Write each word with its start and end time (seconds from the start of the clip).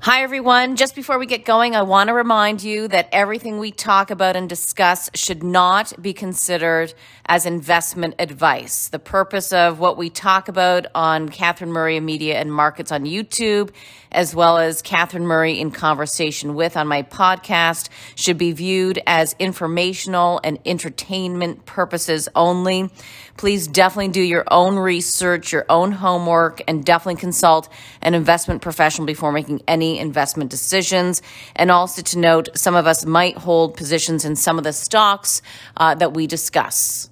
Hi, 0.00 0.22
everyone. 0.22 0.76
Just 0.76 0.94
before 0.94 1.18
we 1.18 1.26
get 1.26 1.44
going, 1.44 1.74
I 1.74 1.82
want 1.82 2.06
to 2.06 2.14
remind 2.14 2.62
you 2.62 2.86
that 2.86 3.08
everything 3.10 3.58
we 3.58 3.72
talk 3.72 4.12
about 4.12 4.36
and 4.36 4.48
discuss 4.48 5.10
should 5.12 5.42
not 5.42 5.92
be 6.00 6.12
considered 6.12 6.94
as 7.26 7.46
investment 7.46 8.14
advice. 8.20 8.86
The 8.86 9.00
purpose 9.00 9.52
of 9.52 9.80
what 9.80 9.96
we 9.96 10.08
talk 10.08 10.46
about 10.48 10.86
on 10.94 11.28
Catherine 11.28 11.72
Murray 11.72 11.98
Media 11.98 12.38
and 12.38 12.54
Markets 12.54 12.92
on 12.92 13.06
YouTube, 13.06 13.70
as 14.12 14.36
well 14.36 14.58
as 14.58 14.82
Catherine 14.82 15.26
Murray 15.26 15.58
in 15.58 15.72
Conversation 15.72 16.54
with 16.54 16.76
on 16.76 16.86
my 16.86 17.02
podcast, 17.02 17.88
should 18.14 18.38
be 18.38 18.52
viewed 18.52 19.00
as 19.04 19.34
informational 19.40 20.40
and 20.44 20.60
entertainment 20.64 21.66
purposes 21.66 22.28
only. 22.36 22.88
Please 23.38 23.68
definitely 23.68 24.08
do 24.08 24.20
your 24.20 24.44
own 24.50 24.76
research, 24.76 25.52
your 25.52 25.64
own 25.68 25.92
homework, 25.92 26.60
and 26.66 26.84
definitely 26.84 27.20
consult 27.20 27.68
an 28.02 28.12
investment 28.14 28.62
professional 28.62 29.06
before 29.06 29.30
making 29.30 29.62
any 29.68 30.00
investment 30.00 30.50
decisions. 30.50 31.22
And 31.54 31.70
also 31.70 32.02
to 32.02 32.18
note, 32.18 32.48
some 32.56 32.74
of 32.74 32.88
us 32.88 33.06
might 33.06 33.38
hold 33.38 33.76
positions 33.76 34.24
in 34.24 34.34
some 34.34 34.58
of 34.58 34.64
the 34.64 34.72
stocks 34.72 35.40
uh, 35.76 35.94
that 35.94 36.14
we 36.14 36.26
discuss. 36.26 37.10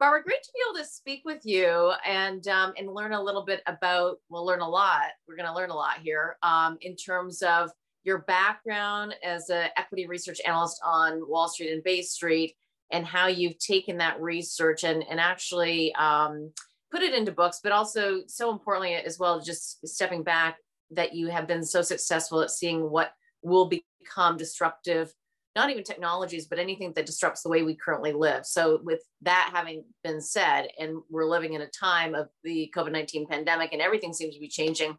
Barbara, 0.00 0.24
great 0.24 0.42
to 0.42 0.50
be 0.52 0.60
able 0.68 0.84
to 0.84 0.90
speak 0.90 1.22
with 1.24 1.46
you 1.46 1.92
and 2.04 2.46
um, 2.48 2.74
and 2.76 2.92
learn 2.92 3.12
a 3.12 3.22
little 3.22 3.44
bit 3.44 3.62
about. 3.66 4.18
We'll 4.28 4.44
learn 4.44 4.60
a 4.60 4.68
lot. 4.68 5.12
We're 5.28 5.36
going 5.36 5.48
to 5.48 5.54
learn 5.54 5.70
a 5.70 5.76
lot 5.76 5.98
here 6.02 6.36
um, 6.42 6.76
in 6.80 6.96
terms 6.96 7.40
of 7.42 7.70
your 8.02 8.18
background 8.18 9.14
as 9.24 9.48
an 9.48 9.68
equity 9.76 10.06
research 10.06 10.40
analyst 10.44 10.80
on 10.84 11.22
Wall 11.28 11.48
Street 11.48 11.72
and 11.72 11.82
Bay 11.82 12.02
Street, 12.02 12.56
and 12.92 13.06
how 13.06 13.26
you've 13.26 13.58
taken 13.58 13.98
that 13.98 14.20
research 14.20 14.84
and 14.84 15.04
and 15.08 15.20
actually 15.20 15.94
um, 15.94 16.52
put 16.90 17.02
it 17.02 17.14
into 17.14 17.32
books, 17.32 17.60
but 17.62 17.72
also 17.72 18.20
so 18.26 18.50
importantly 18.52 18.94
as 18.94 19.18
well, 19.18 19.40
just 19.40 19.86
stepping 19.86 20.22
back 20.22 20.58
that 20.90 21.14
you 21.14 21.28
have 21.28 21.46
been 21.46 21.64
so 21.64 21.82
successful 21.82 22.40
at 22.40 22.50
seeing 22.50 22.90
what 22.90 23.12
will 23.42 23.68
become 23.68 24.36
disruptive 24.36 25.12
not 25.54 25.70
even 25.70 25.84
technologies 25.84 26.46
but 26.46 26.58
anything 26.58 26.92
that 26.94 27.06
disrupts 27.06 27.42
the 27.42 27.48
way 27.48 27.62
we 27.62 27.76
currently 27.76 28.12
live. 28.12 28.44
So 28.44 28.80
with 28.82 29.00
that 29.22 29.50
having 29.54 29.84
been 30.02 30.20
said 30.20 30.68
and 30.78 30.96
we're 31.10 31.28
living 31.28 31.52
in 31.54 31.62
a 31.62 31.68
time 31.68 32.14
of 32.14 32.28
the 32.42 32.72
covid-19 32.76 33.28
pandemic 33.28 33.72
and 33.72 33.80
everything 33.80 34.12
seems 34.12 34.34
to 34.34 34.40
be 34.40 34.48
changing 34.48 34.96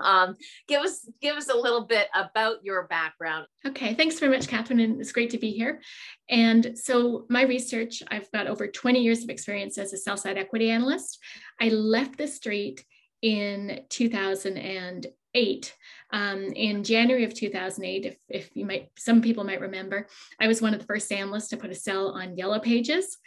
um, 0.00 0.36
give 0.66 0.82
us 0.82 1.08
give 1.20 1.36
us 1.36 1.48
a 1.48 1.56
little 1.56 1.86
bit 1.86 2.08
about 2.14 2.64
your 2.64 2.86
background. 2.86 3.46
Okay 3.66 3.94
thanks 3.94 4.18
very 4.18 4.32
much 4.32 4.48
catherine 4.48 4.80
and 4.80 5.00
it's 5.00 5.12
great 5.12 5.30
to 5.30 5.38
be 5.38 5.50
here. 5.50 5.80
And 6.28 6.76
so 6.78 7.26
my 7.28 7.42
research 7.42 8.02
i've 8.10 8.30
got 8.32 8.46
over 8.46 8.66
20 8.66 9.00
years 9.00 9.22
of 9.22 9.30
experience 9.30 9.78
as 9.78 9.92
a 9.92 9.96
sell 9.96 10.16
side 10.16 10.38
equity 10.38 10.70
analyst. 10.70 11.18
I 11.60 11.68
left 11.68 12.18
the 12.18 12.28
street 12.28 12.84
in 13.20 13.80
2008 13.88 15.74
um, 16.12 16.40
in 16.40 16.84
january 16.84 17.24
of 17.24 17.34
2008 17.34 18.06
if, 18.06 18.16
if 18.28 18.48
you 18.54 18.64
might 18.64 18.90
some 18.96 19.20
people 19.20 19.42
might 19.42 19.60
remember 19.60 20.06
i 20.40 20.46
was 20.46 20.62
one 20.62 20.72
of 20.72 20.78
the 20.78 20.86
first 20.86 21.10
analysts 21.10 21.48
to 21.48 21.56
put 21.56 21.70
a 21.70 21.74
sell 21.74 22.12
on 22.12 22.36
yellow 22.36 22.60
pages. 22.60 23.18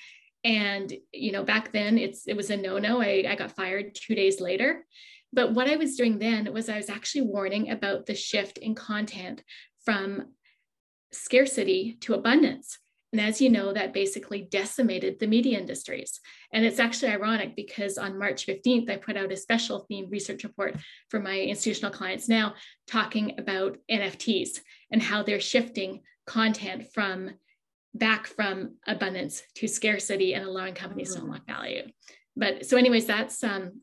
And 0.44 0.92
you 1.14 1.32
know 1.32 1.44
back 1.44 1.72
then 1.72 1.98
it's 1.98 2.28
it 2.28 2.36
was 2.36 2.50
a 2.50 2.58
no-no. 2.58 3.00
I, 3.00 3.26
I 3.28 3.36
got 3.36 3.52
fired 3.52 3.94
two 3.94 4.16
days 4.16 4.42
later 4.42 4.86
but 5.34 5.54
what 5.54 5.70
i 5.70 5.76
was 5.76 5.96
doing 5.96 6.20
then 6.20 6.52
was 6.54 6.70
i 6.70 6.78
was 6.78 6.90
actually 6.90 7.22
warning 7.22 7.70
about 7.70 8.06
the 8.06 8.16
shift 8.16 8.58
in 8.58 8.76
content 8.76 9.44
from 9.84 10.26
scarcity 11.12 11.98
to 12.00 12.14
abundance 12.14 12.78
and 13.12 13.20
as 13.20 13.42
you 13.42 13.50
know, 13.50 13.74
that 13.74 13.94
basically 13.94 14.42
decimated 14.42 15.20
the 15.20 15.28
media 15.28 15.59
industries. 15.59 16.22
And 16.54 16.64
it's 16.64 16.80
actually 16.80 17.12
ironic 17.12 17.56
because 17.56 17.98
on 17.98 18.18
March 18.18 18.48
15th, 18.48 18.90
I 18.90 18.96
put 18.96 19.18
out 19.18 19.32
a 19.32 19.38
special 19.38 19.86
themed 19.92 20.12
research 20.12 20.44
report 20.44 20.78
for 21.09 21.20
my 21.20 21.38
institutional 21.38 21.92
clients 21.92 22.30
now 22.30 22.56
talking 22.88 23.36
about 23.38 23.78
NFTs 23.92 24.59
and 24.92 25.02
how 25.02 25.24
they're 25.24 25.42
shifting 25.42 26.02
content 26.26 26.86
from 26.94 27.32
back 27.94 28.28
from 28.28 28.76
abundance 28.88 29.44
to 29.56 29.68
scarcity 29.68 30.34
and 30.34 30.46
allowing 30.46 30.74
companies 30.74 31.12
mm-hmm. 31.12 31.19
to 31.19 31.25
unlock 31.25 31.46
value. 31.46 31.84
But 32.38 32.66
so, 32.66 32.78
anyways, 32.78 33.08
that's 33.08 33.44
um, 33.44 33.81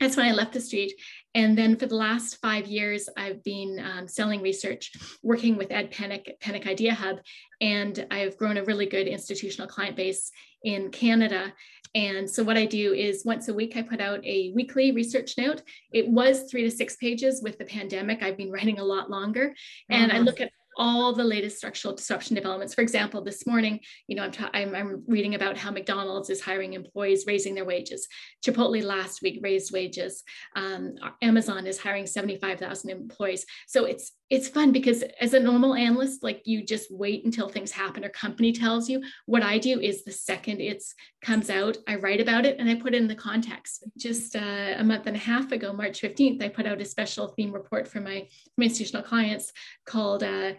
that's 0.00 0.16
when 0.16 0.26
I 0.26 0.32
left 0.32 0.54
the 0.54 0.60
street. 0.60 0.94
And 1.34 1.56
then 1.56 1.76
for 1.76 1.86
the 1.86 1.94
last 1.94 2.38
five 2.40 2.66
years, 2.66 3.08
I've 3.16 3.44
been 3.44 3.78
um, 3.78 4.08
selling 4.08 4.42
research, 4.42 4.92
working 5.22 5.56
with 5.56 5.70
Ed 5.70 5.90
Panic, 5.90 6.38
Panic 6.40 6.66
Idea 6.66 6.94
Hub. 6.94 7.18
And 7.60 8.06
I've 8.10 8.36
grown 8.36 8.56
a 8.56 8.64
really 8.64 8.86
good 8.86 9.06
institutional 9.06 9.68
client 9.68 9.94
base 9.94 10.32
in 10.64 10.90
Canada. 10.90 11.52
And 11.94 12.28
so 12.28 12.42
what 12.42 12.56
I 12.56 12.66
do 12.66 12.94
is 12.94 13.24
once 13.24 13.48
a 13.48 13.54
week, 13.54 13.76
I 13.76 13.82
put 13.82 14.00
out 14.00 14.24
a 14.24 14.52
weekly 14.54 14.92
research 14.92 15.34
note. 15.36 15.62
It 15.92 16.08
was 16.08 16.50
three 16.50 16.62
to 16.62 16.70
six 16.70 16.96
pages 16.96 17.42
with 17.42 17.58
the 17.58 17.64
pandemic. 17.64 18.22
I've 18.22 18.36
been 18.36 18.52
writing 18.52 18.78
a 18.78 18.84
lot 18.84 19.10
longer. 19.10 19.54
And 19.88 20.10
mm-hmm. 20.10 20.20
I 20.20 20.24
look 20.24 20.40
at 20.40 20.50
all 20.76 21.12
the 21.12 21.24
latest 21.24 21.58
structural 21.58 21.94
disruption 21.94 22.34
developments. 22.34 22.74
For 22.74 22.80
example, 22.80 23.22
this 23.22 23.46
morning, 23.46 23.80
you 24.06 24.16
know, 24.16 24.24
I'm, 24.24 24.32
ta- 24.32 24.50
I'm, 24.54 24.74
I'm, 24.74 25.04
reading 25.06 25.34
about 25.34 25.56
how 25.56 25.70
McDonald's 25.70 26.30
is 26.30 26.40
hiring 26.40 26.74
employees, 26.74 27.24
raising 27.26 27.54
their 27.54 27.64
wages. 27.64 28.06
Chipotle 28.44 28.82
last 28.82 29.22
week 29.22 29.40
raised 29.42 29.72
wages. 29.72 30.22
Um, 30.56 30.94
Amazon 31.22 31.66
is 31.66 31.78
hiring 31.78 32.06
75,000 32.06 32.90
employees. 32.90 33.44
So 33.66 33.84
it's 33.84 34.12
it's 34.30 34.46
fun 34.46 34.70
because 34.70 35.02
as 35.20 35.34
a 35.34 35.40
normal 35.40 35.74
analyst, 35.74 36.22
like 36.22 36.42
you 36.44 36.64
just 36.64 36.88
wait 36.88 37.24
until 37.24 37.48
things 37.48 37.72
happen 37.72 38.04
or 38.04 38.08
company 38.10 38.52
tells 38.52 38.88
you. 38.88 39.02
What 39.26 39.42
I 39.42 39.58
do 39.58 39.80
is 39.80 40.04
the 40.04 40.12
second 40.12 40.60
it's 40.60 40.94
comes 41.20 41.50
out, 41.50 41.76
I 41.88 41.96
write 41.96 42.20
about 42.20 42.46
it 42.46 42.56
and 42.60 42.70
I 42.70 42.76
put 42.76 42.94
it 42.94 42.98
in 42.98 43.08
the 43.08 43.14
context. 43.16 43.84
Just 43.98 44.36
uh, 44.36 44.74
a 44.76 44.84
month 44.84 45.08
and 45.08 45.16
a 45.16 45.20
half 45.20 45.50
ago, 45.50 45.72
March 45.72 46.00
15th, 46.00 46.42
I 46.42 46.48
put 46.48 46.66
out 46.66 46.80
a 46.80 46.84
special 46.84 47.28
theme 47.28 47.52
report 47.52 47.88
for 47.88 48.00
my, 48.00 48.28
my 48.56 48.64
institutional 48.64 49.02
clients 49.02 49.52
called 49.84 50.22
uh, 50.22 50.52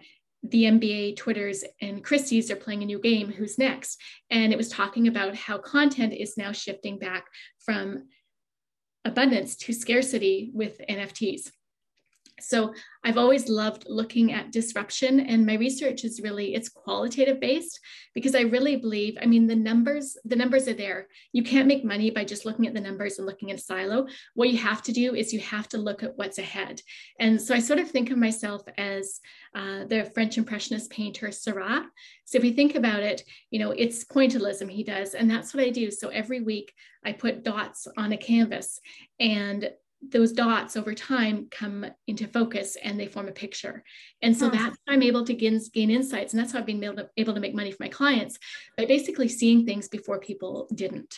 the 0.44 0.64
NBA, 0.64 1.18
Twitters, 1.18 1.64
and 1.82 2.04
Christie's 2.04 2.50
are 2.50 2.56
playing 2.56 2.84
a 2.84 2.86
new 2.86 3.00
game. 3.00 3.32
Who's 3.32 3.58
next? 3.58 4.00
And 4.30 4.52
it 4.52 4.58
was 4.58 4.70
talking 4.70 5.08
about 5.08 5.36
how 5.36 5.58
content 5.58 6.14
is 6.14 6.38
now 6.38 6.52
shifting 6.52 6.98
back 6.98 7.26
from 7.60 8.08
abundance 9.06 9.56
to 9.58 9.74
scarcity 9.74 10.52
with 10.54 10.82
NFTs. 10.90 11.52
So 12.42 12.74
I've 13.04 13.18
always 13.18 13.50
loved 13.50 13.86
looking 13.88 14.32
at 14.32 14.52
disruption 14.52 15.20
and 15.22 15.46
my 15.46 15.56
research 15.56 16.04
is 16.04 16.22
really 16.22 16.54
it's 16.54 16.70
qualitative 16.70 17.40
based 17.40 17.80
because 18.14 18.36
I 18.36 18.42
really 18.42 18.76
believe 18.76 19.18
I 19.22 19.26
mean 19.26 19.48
the 19.48 19.56
numbers 19.56 20.18
the 20.24 20.36
numbers 20.36 20.68
are 20.68 20.74
there. 20.74 21.08
You 21.34 21.44
can't 21.44 21.68
make 21.68 21.84
money 21.84 22.12
by 22.12 22.24
just 22.24 22.46
looking 22.46 22.68
at 22.68 22.74
the 22.74 22.82
numbers 22.82 23.18
and 23.18 23.26
looking 23.26 23.52
at 23.52 23.58
a 23.58 23.62
silo. 23.62 24.08
What 24.36 24.50
you 24.50 24.58
have 24.58 24.82
to 24.84 24.92
do 24.92 25.16
is 25.16 25.34
you 25.34 25.40
have 25.40 25.68
to 25.70 25.78
look 25.78 26.04
at 26.04 26.18
what's 26.18 26.38
ahead. 26.38 26.82
And 27.20 27.42
so 27.42 27.56
I 27.56 27.60
sort 27.60 27.80
of 27.80 27.90
think 27.90 28.12
of 28.12 28.18
myself 28.18 28.62
as 28.78 29.20
uh, 29.56 29.86
the 29.86 30.10
French 30.14 30.38
impressionist 30.38 30.92
painter 30.92 31.32
Seurat. 31.32 31.86
So 32.26 32.38
if 32.38 32.44
we 32.44 32.54
think 32.54 32.76
about 32.76 33.04
it, 33.04 33.24
you 33.50 33.60
know, 33.60 33.72
it's 33.72 34.06
pointillism 34.06 34.70
he 34.70 34.84
does 34.84 35.14
and 35.14 35.30
that's 35.30 35.54
what 35.54 35.64
I 35.64 35.70
do. 35.70 35.92
So 35.92 36.10
every 36.10 36.42
week 36.42 36.74
I 37.04 37.14
put 37.14 37.44
dots 37.44 37.88
on 37.98 38.12
a 38.12 38.18
canvas 38.18 38.80
and 39.20 39.70
those 40.10 40.32
dots 40.32 40.76
over 40.76 40.94
time 40.94 41.48
come 41.52 41.86
into 42.08 42.28
focus 42.28 42.76
and 42.84 43.00
they 43.00 43.08
form 43.08 43.28
a 43.28 43.32
picture. 43.32 43.84
And 44.22 44.36
so 44.36 44.50
that's 44.50 44.78
how 44.88 44.94
I'm 44.94 45.04
able 45.04 45.24
to 45.26 45.34
gain, 45.34 45.60
gain 45.74 45.92
insights. 45.92 46.34
And 46.34 46.42
that's 46.42 46.54
how 46.54 46.60
I've 46.60 46.66
been 46.66 46.84
able 46.84 46.96
to, 46.96 47.10
able 47.18 47.34
to 47.36 47.40
make 47.40 47.54
money 47.54 47.72
for 47.72 47.84
my 47.84 47.90
clients 47.90 48.40
by 48.78 48.86
basically 48.86 49.28
seeing 49.28 49.66
things 49.66 49.88
before 49.88 50.20
people 50.20 50.68
didn't. 50.74 51.16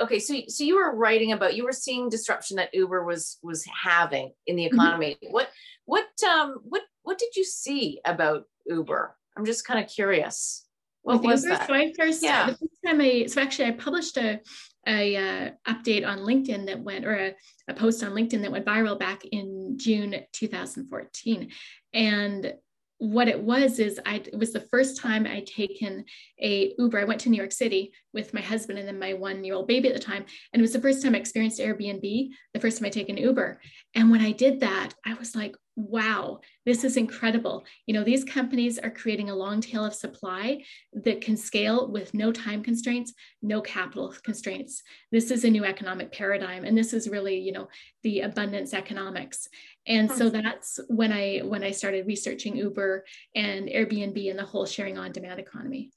Okay, 0.00 0.18
so 0.18 0.38
so 0.48 0.64
you 0.64 0.76
were 0.76 0.94
writing 0.94 1.32
about 1.32 1.56
you 1.56 1.64
were 1.64 1.72
seeing 1.72 2.10
disruption 2.10 2.58
that 2.58 2.74
Uber 2.74 3.04
was 3.04 3.38
was 3.42 3.64
having 3.64 4.32
in 4.46 4.54
the 4.54 4.66
mm-hmm. 4.66 4.74
economy. 4.74 5.16
Mm-hmm. 5.24 5.32
What 5.32 5.48
what 5.86 6.08
um 6.28 6.58
what 6.62 6.82
what 7.02 7.18
did 7.18 7.34
you 7.36 7.44
see 7.44 8.00
about 8.04 8.44
Uber? 8.66 9.16
I'm 9.36 9.46
just 9.46 9.66
kind 9.66 9.82
of 9.82 9.90
curious. 9.90 10.66
What 11.02 11.22
was 11.22 11.44
Uber, 11.44 11.56
that? 11.56 11.66
So 11.68 11.74
I 11.74 11.92
first, 11.98 12.22
yeah. 12.22 12.46
the 12.46 12.52
first 12.52 12.80
time 12.84 13.00
I 13.00 13.26
so 13.26 13.40
actually 13.40 13.68
I 13.68 13.70
published 13.72 14.18
a 14.18 14.40
a 14.86 15.16
uh, 15.16 15.50
update 15.66 16.06
on 16.06 16.20
LinkedIn 16.20 16.66
that 16.66 16.80
went, 16.80 17.04
or 17.04 17.14
a, 17.14 17.34
a 17.68 17.74
post 17.74 18.02
on 18.02 18.12
LinkedIn 18.12 18.42
that 18.42 18.52
went 18.52 18.66
viral 18.66 18.98
back 18.98 19.24
in 19.24 19.74
June 19.76 20.14
2014. 20.32 21.50
And 21.92 22.54
what 22.98 23.28
it 23.28 23.38
was 23.38 23.78
is 23.78 24.00
I 24.06 24.16
it 24.16 24.38
was 24.38 24.52
the 24.52 24.60
first 24.60 24.96
time 24.96 25.26
I'd 25.26 25.46
taken 25.46 26.04
a 26.40 26.72
Uber. 26.78 26.98
I 26.98 27.04
went 27.04 27.20
to 27.22 27.28
New 27.28 27.36
York 27.36 27.52
City 27.52 27.92
with 28.14 28.32
my 28.32 28.40
husband 28.40 28.78
and 28.78 28.88
then 28.88 28.98
my 28.98 29.12
one 29.12 29.44
year 29.44 29.54
old 29.54 29.68
baby 29.68 29.88
at 29.88 29.94
the 29.94 30.00
time. 30.00 30.24
And 30.52 30.60
it 30.60 30.62
was 30.62 30.72
the 30.72 30.80
first 30.80 31.02
time 31.02 31.14
I 31.14 31.18
experienced 31.18 31.60
Airbnb, 31.60 32.28
the 32.54 32.60
first 32.60 32.78
time 32.78 32.86
I 32.86 32.90
take 32.90 33.10
an 33.10 33.18
Uber. 33.18 33.60
And 33.94 34.10
when 34.10 34.22
I 34.22 34.32
did 34.32 34.60
that, 34.60 34.94
I 35.04 35.14
was 35.14 35.36
like, 35.36 35.54
wow, 35.76 36.40
this 36.64 36.84
is 36.84 36.96
incredible. 36.96 37.64
You 37.84 37.92
know, 37.92 38.02
these 38.02 38.24
companies 38.24 38.78
are 38.78 38.90
creating 38.90 39.28
a 39.28 39.34
long 39.34 39.60
tail 39.60 39.84
of 39.84 39.94
supply 39.94 40.64
that 40.94 41.20
can 41.20 41.36
scale 41.36 41.90
with 41.90 42.14
no 42.14 42.32
time 42.32 42.62
constraints, 42.62 43.12
no 43.42 43.60
capital 43.60 44.14
constraints. 44.24 44.82
This 45.12 45.30
is 45.30 45.44
a 45.44 45.50
new 45.50 45.64
economic 45.64 46.10
paradigm. 46.12 46.64
And 46.64 46.76
this 46.76 46.94
is 46.94 47.08
really, 47.08 47.38
you 47.38 47.52
know, 47.52 47.68
the 48.02 48.20
abundance 48.20 48.72
economics. 48.72 49.48
And 49.86 50.10
so 50.10 50.30
that's 50.30 50.80
when 50.88 51.12
I 51.12 51.40
when 51.40 51.62
I 51.62 51.70
started 51.70 52.06
researching 52.06 52.56
Uber 52.56 53.04
and 53.34 53.68
Airbnb 53.68 54.30
and 54.30 54.38
the 54.38 54.44
whole 54.44 54.66
sharing 54.66 54.96
on 54.96 55.12
demand 55.12 55.38
economy. 55.38 55.92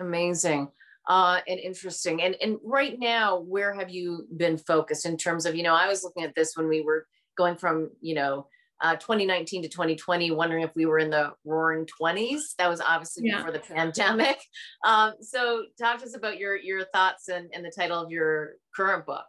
Amazing. 0.00 0.68
Uh, 1.06 1.40
and 1.46 1.60
interesting. 1.60 2.22
And 2.22 2.36
and 2.40 2.56
right 2.64 2.98
now, 2.98 3.38
where 3.40 3.74
have 3.74 3.90
you 3.90 4.26
been 4.34 4.56
focused 4.56 5.04
in 5.04 5.18
terms 5.18 5.44
of, 5.44 5.54
you 5.54 5.62
know, 5.62 5.74
I 5.74 5.88
was 5.88 6.02
looking 6.02 6.24
at 6.24 6.34
this 6.34 6.56
when 6.56 6.68
we 6.68 6.80
were 6.80 7.06
going 7.36 7.56
from 7.56 7.90
you 8.00 8.14
know 8.14 8.46
uh, 8.82 8.96
2019 8.96 9.62
to 9.62 9.68
2020, 9.68 10.30
wondering 10.30 10.62
if 10.62 10.70
we 10.74 10.86
were 10.86 10.98
in 10.98 11.10
the 11.10 11.32
roaring 11.44 11.86
20s. 12.00 12.54
That 12.58 12.68
was 12.68 12.80
obviously 12.80 13.28
yeah. 13.28 13.38
before 13.38 13.52
the 13.52 13.60
pandemic. 13.60 14.40
Um, 14.84 15.14
so, 15.20 15.64
talk 15.78 15.98
to 15.98 16.06
us 16.06 16.16
about 16.16 16.38
your 16.38 16.56
your 16.56 16.84
thoughts 16.86 17.28
and, 17.28 17.50
and 17.52 17.64
the 17.64 17.70
title 17.70 18.00
of 18.00 18.10
your 18.10 18.52
current 18.74 19.04
book. 19.04 19.26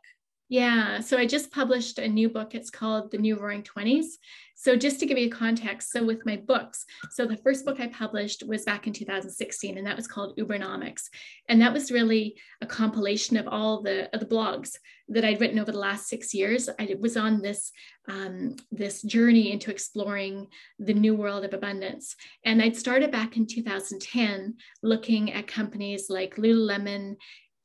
Yeah, 0.51 0.99
so 0.99 1.17
I 1.17 1.25
just 1.25 1.49
published 1.49 1.97
a 1.97 2.09
new 2.09 2.27
book. 2.27 2.55
It's 2.55 2.69
called 2.69 3.09
The 3.09 3.17
New 3.17 3.37
Roaring 3.37 3.63
Twenties. 3.63 4.19
So, 4.53 4.75
just 4.75 4.99
to 4.99 5.05
give 5.05 5.17
you 5.17 5.29
context, 5.29 5.93
so 5.93 6.03
with 6.03 6.25
my 6.25 6.35
books, 6.35 6.85
so 7.09 7.25
the 7.25 7.37
first 7.37 7.63
book 7.63 7.79
I 7.79 7.87
published 7.87 8.43
was 8.45 8.65
back 8.65 8.85
in 8.85 8.91
2016, 8.91 9.77
and 9.77 9.87
that 9.87 9.95
was 9.95 10.09
called 10.09 10.37
Ubernomics. 10.37 11.03
And 11.47 11.61
that 11.61 11.71
was 11.71 11.89
really 11.89 12.35
a 12.59 12.65
compilation 12.65 13.37
of 13.37 13.47
all 13.47 13.81
the, 13.81 14.13
of 14.13 14.19
the 14.19 14.25
blogs 14.25 14.75
that 15.07 15.23
I'd 15.23 15.39
written 15.39 15.57
over 15.57 15.71
the 15.71 15.79
last 15.79 16.09
six 16.09 16.33
years. 16.33 16.67
I 16.77 16.97
was 16.99 17.15
on 17.15 17.41
this, 17.41 17.71
um, 18.09 18.57
this 18.73 19.03
journey 19.03 19.53
into 19.53 19.71
exploring 19.71 20.47
the 20.79 20.93
new 20.93 21.15
world 21.15 21.45
of 21.45 21.53
abundance. 21.53 22.17
And 22.43 22.61
I'd 22.61 22.75
started 22.75 23.09
back 23.09 23.37
in 23.37 23.47
2010 23.47 24.55
looking 24.83 25.31
at 25.31 25.47
companies 25.47 26.09
like 26.09 26.35
Lululemon 26.35 27.15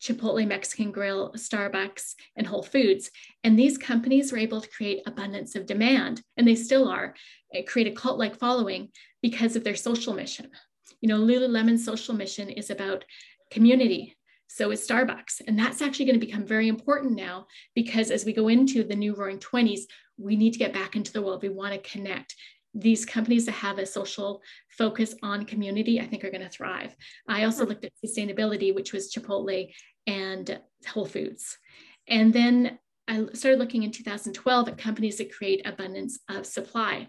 Chipotle 0.03 0.47
Mexican 0.47 0.93
Grill, 0.93 1.33
Starbucks, 1.33 2.15
and 2.37 2.47
Whole 2.47 2.63
Foods. 2.63 3.11
And 3.45 3.59
these 3.59 3.79
companies 3.79 4.31
were 4.31 4.39
able 4.39 4.61
to 4.61 4.69
create 4.69 5.03
abundance 5.07 5.55
of 5.55 5.67
demand, 5.67 6.23
and 6.37 6.47
they 6.47 6.55
still 6.55 6.89
are, 6.89 7.15
create 7.67 7.89
a 7.89 7.97
cult 7.97 8.19
like 8.19 8.39
following 8.39 8.91
because 9.23 9.57
of 9.57 9.65
their 9.65 9.77
social 9.77 10.15
mission. 10.15 10.51
You 11.01 11.09
know, 11.09 11.19
Lululemon's 11.21 11.85
social 11.85 12.15
mission 12.15 12.51
is 12.51 12.71
about 12.71 13.05
community. 13.51 14.17
So 14.49 14.71
is 14.71 14.87
Starbucks. 14.87 15.43
And 15.47 15.59
that's 15.59 15.83
actually 15.83 16.07
going 16.07 16.21
to 16.21 16.27
become 16.27 16.47
very 16.47 16.69
important 16.69 17.15
now 17.15 17.47
because 17.75 18.11
as 18.11 18.25
we 18.25 18.33
go 18.33 18.49
into 18.49 18.85
the 18.85 18.95
new 18.95 19.15
roaring 19.15 19.39
20s, 19.39 19.83
we 20.17 20.37
need 20.37 20.53
to 20.53 20.59
get 20.59 20.73
back 20.73 20.97
into 20.97 21.13
the 21.13 21.21
world. 21.21 21.43
We 21.43 21.49
want 21.49 21.75
to 21.75 21.91
connect 21.91 22.35
these 22.76 23.06
companies 23.06 23.46
that 23.46 23.52
have 23.52 23.78
a 23.78 23.87
social 23.87 24.43
focus 24.76 25.14
on 25.23 25.46
community, 25.46 26.00
I 26.00 26.06
think 26.06 26.25
are 26.25 26.31
going 26.31 26.43
to 26.43 26.49
thrive. 26.49 26.94
I 27.26 27.44
also 27.44 27.62
mm-hmm. 27.62 27.70
looked 27.70 27.84
at 27.84 27.93
sustainability, 28.05 28.75
which 28.75 28.93
was 28.93 29.12
Chipotle 29.12 29.73
and 30.06 30.61
Whole 30.87 31.06
Foods. 31.06 31.56
And 32.06 32.32
then 32.32 32.78
I 33.08 33.26
started 33.32 33.58
looking 33.58 33.82
in 33.82 33.93
2012 33.93 34.69
at 34.69 34.78
companies 34.78 35.19
that 35.19 35.32
create 35.32 35.67
abundance 35.67 36.19
of 36.28 36.44
supply. 36.44 37.08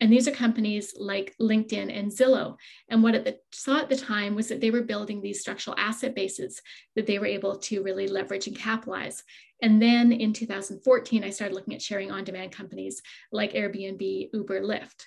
And 0.00 0.12
these 0.12 0.26
are 0.26 0.32
companies 0.32 0.94
like 0.98 1.34
LinkedIn 1.40 1.96
and 1.96 2.10
Zillow. 2.10 2.56
And 2.88 3.04
what 3.04 3.14
I 3.14 3.34
saw 3.52 3.78
at 3.78 3.88
the 3.88 3.96
time 3.96 4.34
was 4.34 4.48
that 4.48 4.60
they 4.60 4.72
were 4.72 4.82
building 4.82 5.20
these 5.20 5.40
structural 5.40 5.76
asset 5.78 6.16
bases 6.16 6.60
that 6.96 7.06
they 7.06 7.20
were 7.20 7.26
able 7.26 7.58
to 7.58 7.84
really 7.84 8.08
leverage 8.08 8.48
and 8.48 8.58
capitalize. 8.58 9.22
And 9.62 9.80
then 9.80 10.12
in 10.12 10.32
2014, 10.32 11.24
I 11.24 11.30
started 11.30 11.54
looking 11.54 11.74
at 11.74 11.80
sharing 11.80 12.10
on 12.10 12.24
demand 12.24 12.52
companies 12.52 13.00
like 13.30 13.52
Airbnb, 13.52 14.30
Uber, 14.34 14.60
Lyft. 14.60 15.06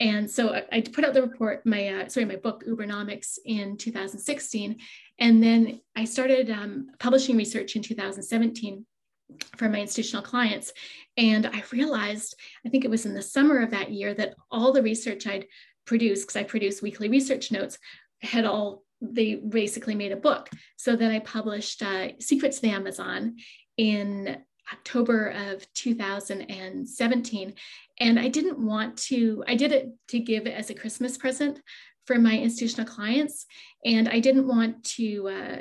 And 0.00 0.30
so 0.30 0.60
I, 0.70 0.80
put 0.80 1.04
out 1.04 1.14
the 1.14 1.22
report, 1.22 1.64
my 1.64 1.88
uh, 1.88 2.08
sorry, 2.08 2.26
my 2.26 2.36
book 2.36 2.64
Ubernomics 2.66 3.38
in 3.44 3.76
2016, 3.76 4.76
and 5.20 5.42
then 5.42 5.80
I 5.94 6.04
started 6.04 6.50
um, 6.50 6.88
publishing 6.98 7.36
research 7.36 7.76
in 7.76 7.82
2017 7.82 8.84
for 9.56 9.68
my 9.68 9.80
institutional 9.80 10.22
clients. 10.22 10.72
And 11.16 11.46
I 11.46 11.62
realized, 11.70 12.34
I 12.66 12.70
think 12.70 12.84
it 12.84 12.90
was 12.90 13.06
in 13.06 13.14
the 13.14 13.22
summer 13.22 13.62
of 13.62 13.70
that 13.70 13.92
year, 13.92 14.14
that 14.14 14.34
all 14.50 14.72
the 14.72 14.82
research 14.82 15.26
I'd 15.28 15.46
produced, 15.86 16.26
because 16.26 16.36
I 16.36 16.42
produce 16.42 16.82
weekly 16.82 17.08
research 17.08 17.52
notes, 17.52 17.78
had 18.20 18.44
all 18.44 18.82
they 19.00 19.34
basically 19.34 19.94
made 19.94 20.12
a 20.12 20.16
book. 20.16 20.48
So 20.76 20.96
then 20.96 21.10
I 21.10 21.18
published 21.20 21.82
uh, 21.82 22.08
Secrets 22.20 22.58
of 22.58 22.62
the 22.62 22.70
Amazon 22.70 23.36
in 23.76 24.38
October 24.72 25.28
of 25.28 25.70
2017. 25.74 27.54
And 28.00 28.18
I 28.18 28.28
didn't 28.28 28.58
want 28.58 28.96
to, 28.96 29.44
I 29.46 29.54
did 29.54 29.72
it 29.72 29.90
to 30.08 30.18
give 30.18 30.46
as 30.46 30.70
a 30.70 30.74
Christmas 30.74 31.18
present 31.18 31.60
for 32.06 32.18
my 32.18 32.38
institutional 32.38 32.90
clients. 32.90 33.44
And 33.84 34.08
I 34.08 34.20
didn't 34.20 34.48
want 34.48 34.84
to, 34.96 35.28
uh, 35.28 35.58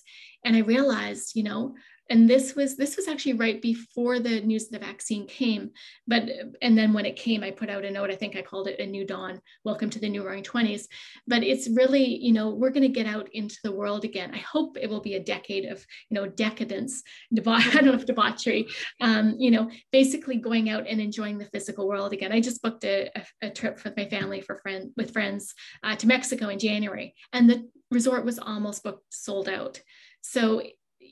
And 0.44 0.56
I 0.56 0.60
realized, 0.60 1.34
you 1.34 1.42
know, 1.42 1.74
and 2.10 2.28
this 2.28 2.54
was 2.54 2.76
this 2.76 2.96
was 2.96 3.08
actually 3.08 3.32
right 3.32 3.62
before 3.62 4.18
the 4.18 4.40
news 4.42 4.66
of 4.66 4.72
the 4.72 4.78
vaccine 4.78 5.26
came 5.26 5.70
but 6.06 6.28
and 6.60 6.76
then 6.76 6.92
when 6.92 7.06
it 7.06 7.16
came 7.16 7.42
i 7.42 7.50
put 7.50 7.70
out 7.70 7.84
a 7.84 7.90
note 7.90 8.10
i 8.10 8.14
think 8.14 8.36
i 8.36 8.42
called 8.42 8.68
it 8.68 8.78
a 8.78 8.86
new 8.86 9.06
dawn 9.06 9.40
welcome 9.64 9.88
to 9.88 9.98
the 9.98 10.08
new 10.08 10.22
roaring 10.22 10.42
20s 10.42 10.84
but 11.26 11.42
it's 11.42 11.68
really 11.70 12.16
you 12.16 12.32
know 12.32 12.50
we're 12.50 12.70
going 12.70 12.82
to 12.82 12.88
get 12.88 13.06
out 13.06 13.28
into 13.32 13.56
the 13.64 13.72
world 13.72 14.04
again. 14.04 14.30
I 14.34 14.38
hope 14.38 14.76
it 14.76 14.88
will 14.88 15.00
be 15.00 15.14
a 15.14 15.22
decade 15.22 15.66
of 15.66 15.84
you 16.10 16.14
know 16.14 16.26
decadence 16.26 17.02
i 17.48 17.70
don't 17.72 17.84
know 17.84 17.94
if 17.94 18.06
debauchery 18.06 18.66
um, 19.00 19.34
you 19.38 19.50
know 19.50 19.70
basically 19.92 20.36
going 20.36 20.70
out 20.70 20.86
and 20.86 21.00
enjoying 21.00 21.38
the 21.38 21.46
physical 21.46 21.88
world 21.88 22.12
again. 22.12 22.32
I 22.32 22.40
just 22.40 22.62
booked 22.62 22.84
a, 22.84 23.10
a, 23.16 23.48
a 23.48 23.50
trip 23.50 23.82
with 23.84 23.96
my 23.96 24.06
family 24.06 24.40
for 24.40 24.56
friend 24.58 24.90
with 24.96 25.12
friends 25.12 25.54
uh, 25.82 25.96
to 25.96 26.06
mexico 26.06 26.48
in 26.48 26.58
january 26.58 27.14
and 27.32 27.48
the 27.48 27.68
resort 27.90 28.24
was 28.24 28.38
almost 28.38 28.82
booked 28.82 29.04
sold 29.10 29.48
out. 29.48 29.80
So 30.20 30.62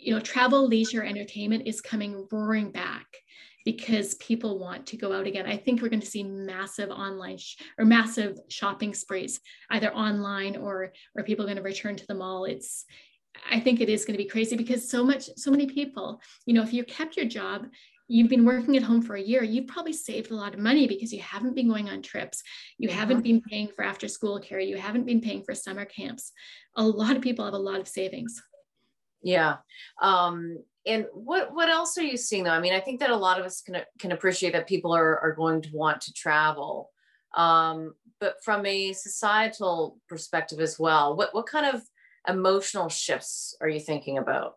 you 0.02 0.12
know, 0.12 0.20
travel, 0.20 0.66
leisure, 0.66 1.02
entertainment 1.02 1.66
is 1.66 1.80
coming 1.80 2.26
roaring 2.30 2.70
back 2.70 3.06
because 3.64 4.14
people 4.16 4.58
want 4.58 4.86
to 4.86 4.96
go 4.96 5.12
out 5.12 5.26
again. 5.26 5.46
I 5.46 5.56
think 5.56 5.80
we're 5.80 5.88
going 5.88 6.00
to 6.00 6.06
see 6.06 6.24
massive 6.24 6.90
online 6.90 7.38
sh- 7.38 7.56
or 7.78 7.84
massive 7.84 8.38
shopping 8.48 8.94
sprees, 8.94 9.40
either 9.70 9.94
online 9.94 10.56
or 10.56 10.92
or 11.16 11.22
people 11.22 11.44
are 11.44 11.48
going 11.48 11.56
to 11.56 11.62
return 11.62 11.96
to 11.96 12.06
the 12.06 12.14
mall. 12.14 12.44
It's 12.44 12.84
I 13.50 13.60
think 13.60 13.80
it 13.80 13.88
is 13.88 14.04
going 14.04 14.16
to 14.16 14.22
be 14.22 14.28
crazy 14.28 14.56
because 14.56 14.90
so 14.90 15.04
much, 15.04 15.30
so 15.36 15.50
many 15.50 15.66
people, 15.66 16.20
you 16.44 16.54
know, 16.54 16.62
if 16.62 16.72
you 16.72 16.84
kept 16.84 17.16
your 17.16 17.26
job, 17.26 17.66
you've 18.08 18.28
been 18.28 18.44
working 18.44 18.76
at 18.76 18.82
home 18.82 19.00
for 19.00 19.16
a 19.16 19.22
year, 19.22 19.42
you've 19.42 19.68
probably 19.68 19.92
saved 19.92 20.30
a 20.30 20.34
lot 20.34 20.52
of 20.52 20.60
money 20.60 20.86
because 20.86 21.12
you 21.12 21.20
haven't 21.22 21.54
been 21.54 21.68
going 21.68 21.88
on 21.88 22.02
trips, 22.02 22.42
you 22.76 22.90
haven't 22.90 23.22
been 23.22 23.40
paying 23.40 23.68
for 23.68 23.84
after 23.84 24.06
school 24.06 24.38
care, 24.38 24.60
you 24.60 24.76
haven't 24.76 25.06
been 25.06 25.20
paying 25.20 25.42
for 25.42 25.54
summer 25.54 25.86
camps. 25.86 26.32
A 26.76 26.84
lot 26.84 27.16
of 27.16 27.22
people 27.22 27.44
have 27.44 27.54
a 27.54 27.58
lot 27.58 27.80
of 27.80 27.88
savings. 27.88 28.42
Yeah. 29.22 29.56
Um, 30.00 30.58
and 30.86 31.06
what 31.12 31.54
what 31.54 31.68
else 31.68 31.96
are 31.98 32.02
you 32.02 32.16
seeing 32.16 32.44
though? 32.44 32.50
I 32.50 32.60
mean, 32.60 32.72
I 32.72 32.80
think 32.80 33.00
that 33.00 33.10
a 33.10 33.16
lot 33.16 33.38
of 33.38 33.46
us 33.46 33.62
can 33.62 33.76
can 33.98 34.12
appreciate 34.12 34.52
that 34.52 34.66
people 34.66 34.94
are 34.94 35.18
are 35.20 35.32
going 35.32 35.62
to 35.62 35.70
want 35.72 36.00
to 36.02 36.12
travel, 36.12 36.90
um, 37.36 37.94
but 38.20 38.42
from 38.44 38.66
a 38.66 38.92
societal 38.92 39.98
perspective 40.08 40.60
as 40.60 40.78
well, 40.78 41.16
what 41.16 41.34
what 41.34 41.46
kind 41.46 41.66
of 41.66 41.82
emotional 42.28 42.88
shifts 42.88 43.56
are 43.60 43.68
you 43.68 43.80
thinking 43.80 44.18
about? 44.18 44.54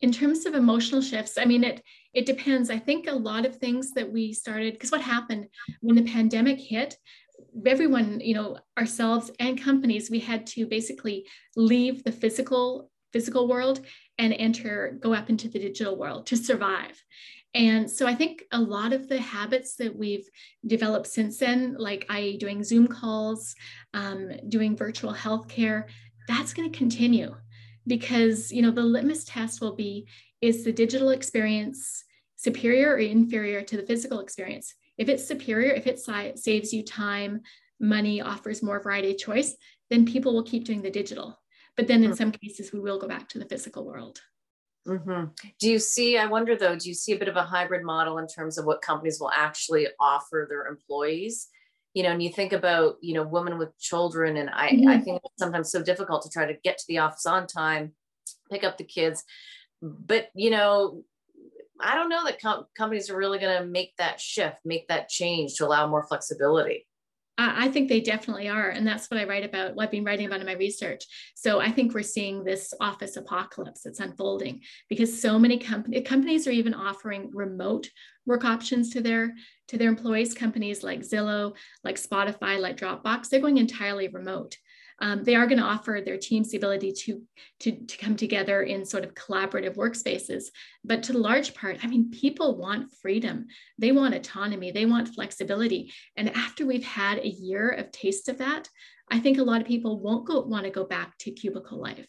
In 0.00 0.12
terms 0.12 0.46
of 0.46 0.54
emotional 0.54 1.02
shifts, 1.02 1.36
I 1.36 1.46
mean 1.46 1.64
it 1.64 1.82
it 2.12 2.26
depends. 2.26 2.70
I 2.70 2.78
think 2.78 3.08
a 3.08 3.12
lot 3.12 3.44
of 3.44 3.56
things 3.56 3.90
that 3.92 4.10
we 4.10 4.32
started 4.32 4.74
because 4.74 4.92
what 4.92 5.00
happened 5.00 5.48
when 5.80 5.96
the 5.96 6.12
pandemic 6.12 6.60
hit, 6.60 6.96
everyone, 7.66 8.20
you 8.20 8.34
know, 8.34 8.58
ourselves 8.78 9.32
and 9.40 9.60
companies, 9.60 10.10
we 10.10 10.20
had 10.20 10.46
to 10.48 10.66
basically 10.66 11.26
leave 11.56 12.04
the 12.04 12.12
physical 12.12 12.90
physical 13.14 13.48
world 13.48 13.80
and 14.18 14.34
enter, 14.34 14.98
go 15.00 15.14
up 15.14 15.30
into 15.30 15.48
the 15.48 15.60
digital 15.60 15.96
world 15.96 16.26
to 16.26 16.36
survive. 16.36 17.02
And 17.54 17.88
so 17.88 18.06
I 18.06 18.14
think 18.16 18.42
a 18.50 18.60
lot 18.60 18.92
of 18.92 19.08
the 19.08 19.20
habits 19.20 19.76
that 19.76 19.96
we've 19.96 20.28
developed 20.66 21.06
since 21.06 21.38
then, 21.38 21.76
like 21.78 22.04
I 22.08 22.36
doing 22.40 22.64
Zoom 22.64 22.88
calls, 22.88 23.54
um, 23.94 24.32
doing 24.48 24.76
virtual 24.76 25.14
healthcare, 25.14 25.84
that's 26.26 26.52
going 26.52 26.70
to 26.70 26.78
continue 26.78 27.34
because 27.86 28.50
you 28.50 28.62
know 28.62 28.70
the 28.70 28.82
litmus 28.82 29.24
test 29.24 29.60
will 29.60 29.74
be 29.74 30.08
is 30.40 30.64
the 30.64 30.72
digital 30.72 31.10
experience 31.10 32.04
superior 32.36 32.90
or 32.94 32.98
inferior 32.98 33.62
to 33.62 33.76
the 33.76 33.82
physical 33.82 34.20
experience 34.20 34.74
if 34.98 35.08
it's 35.08 35.26
superior 35.26 35.72
if 35.72 35.86
it 35.86 36.00
saves 36.38 36.72
you 36.72 36.82
time 36.82 37.40
money 37.80 38.20
offers 38.20 38.62
more 38.62 38.80
variety 38.80 39.10
of 39.10 39.18
choice 39.18 39.54
then 39.90 40.06
people 40.06 40.32
will 40.32 40.42
keep 40.42 40.64
doing 40.64 40.82
the 40.82 40.90
digital 40.90 41.38
but 41.76 41.86
then 41.86 42.04
in 42.04 42.10
mm-hmm. 42.10 42.16
some 42.16 42.32
cases, 42.32 42.72
we 42.72 42.80
will 42.80 42.98
go 42.98 43.08
back 43.08 43.28
to 43.30 43.38
the 43.38 43.46
physical 43.46 43.84
world. 43.84 44.20
Mm-hmm. 44.86 45.24
Do 45.60 45.70
you 45.70 45.78
see, 45.78 46.18
I 46.18 46.26
wonder 46.26 46.56
though, 46.56 46.76
do 46.76 46.88
you 46.88 46.94
see 46.94 47.12
a 47.12 47.18
bit 47.18 47.28
of 47.28 47.36
a 47.36 47.42
hybrid 47.42 47.84
model 47.84 48.18
in 48.18 48.26
terms 48.26 48.58
of 48.58 48.66
what 48.66 48.82
companies 48.82 49.18
will 49.18 49.30
actually 49.30 49.88
offer 49.98 50.46
their 50.48 50.66
employees? 50.66 51.48
You 51.94 52.02
know, 52.02 52.10
and 52.10 52.22
you 52.22 52.30
think 52.30 52.52
about, 52.52 52.96
you 53.00 53.14
know, 53.14 53.22
women 53.22 53.56
with 53.56 53.78
children, 53.78 54.36
and 54.36 54.50
I, 54.50 54.70
mm-hmm. 54.70 54.88
I 54.88 54.98
think 55.00 55.22
it's 55.24 55.38
sometimes 55.38 55.70
so 55.70 55.82
difficult 55.82 56.22
to 56.22 56.28
try 56.28 56.44
to 56.44 56.58
get 56.64 56.76
to 56.78 56.84
the 56.88 56.98
office 56.98 57.24
on 57.24 57.46
time, 57.46 57.92
pick 58.50 58.64
up 58.64 58.76
the 58.76 58.84
kids. 58.84 59.22
But, 59.80 60.28
you 60.34 60.50
know, 60.50 61.04
I 61.80 61.94
don't 61.94 62.08
know 62.08 62.24
that 62.24 62.40
com- 62.40 62.66
companies 62.76 63.10
are 63.10 63.16
really 63.16 63.38
going 63.38 63.58
to 63.58 63.66
make 63.66 63.94
that 63.98 64.20
shift, 64.20 64.58
make 64.64 64.88
that 64.88 65.08
change 65.08 65.54
to 65.54 65.66
allow 65.66 65.86
more 65.86 66.06
flexibility. 66.06 66.86
I 67.36 67.68
think 67.68 67.88
they 67.88 68.00
definitely 68.00 68.48
are. 68.48 68.70
And 68.70 68.86
that's 68.86 69.10
what 69.10 69.18
I 69.18 69.24
write 69.24 69.44
about, 69.44 69.74
what 69.74 69.84
I've 69.84 69.90
been 69.90 70.04
writing 70.04 70.26
about 70.26 70.40
in 70.40 70.46
my 70.46 70.52
research. 70.52 71.04
So 71.34 71.60
I 71.60 71.70
think 71.70 71.92
we're 71.92 72.02
seeing 72.02 72.44
this 72.44 72.72
office 72.80 73.16
apocalypse 73.16 73.82
that's 73.82 73.98
unfolding 73.98 74.60
because 74.88 75.20
so 75.20 75.38
many 75.38 75.58
companies 75.58 76.46
are 76.46 76.52
even 76.52 76.74
offering 76.74 77.30
remote 77.32 77.88
work 78.24 78.44
options 78.44 78.90
to 78.90 79.00
their 79.00 79.34
to 79.68 79.78
their 79.78 79.88
employees. 79.88 80.32
Companies 80.32 80.84
like 80.84 81.00
Zillow, 81.00 81.56
like 81.82 81.96
Spotify, 81.96 82.60
like 82.60 82.76
Dropbox, 82.76 83.28
they're 83.28 83.40
going 83.40 83.58
entirely 83.58 84.08
remote 84.08 84.56
um, 85.00 85.24
they 85.24 85.34
are 85.34 85.46
going 85.46 85.58
to 85.58 85.64
offer 85.64 86.00
their 86.04 86.16
teams 86.16 86.50
the 86.50 86.56
ability 86.56 86.92
to, 86.92 87.22
to, 87.60 87.72
to 87.72 87.96
come 87.98 88.16
together 88.16 88.62
in 88.62 88.84
sort 88.84 89.04
of 89.04 89.14
collaborative 89.14 89.76
workspaces. 89.76 90.44
But 90.84 91.02
to 91.04 91.12
the 91.12 91.18
large 91.18 91.54
part, 91.54 91.78
I 91.82 91.86
mean, 91.86 92.10
people 92.10 92.56
want 92.56 92.92
freedom. 93.02 93.46
They 93.78 93.92
want 93.92 94.14
autonomy. 94.14 94.70
They 94.70 94.86
want 94.86 95.14
flexibility. 95.14 95.92
And 96.16 96.30
after 96.36 96.64
we've 96.64 96.84
had 96.84 97.18
a 97.18 97.28
year 97.28 97.70
of 97.70 97.90
taste 97.90 98.28
of 98.28 98.38
that, 98.38 98.68
I 99.10 99.18
think 99.18 99.38
a 99.38 99.44
lot 99.44 99.60
of 99.60 99.66
people 99.66 100.00
won't 100.00 100.26
go, 100.26 100.40
want 100.40 100.64
to 100.64 100.70
go 100.70 100.84
back 100.84 101.18
to 101.18 101.30
cubicle 101.30 101.80
life. 101.80 102.06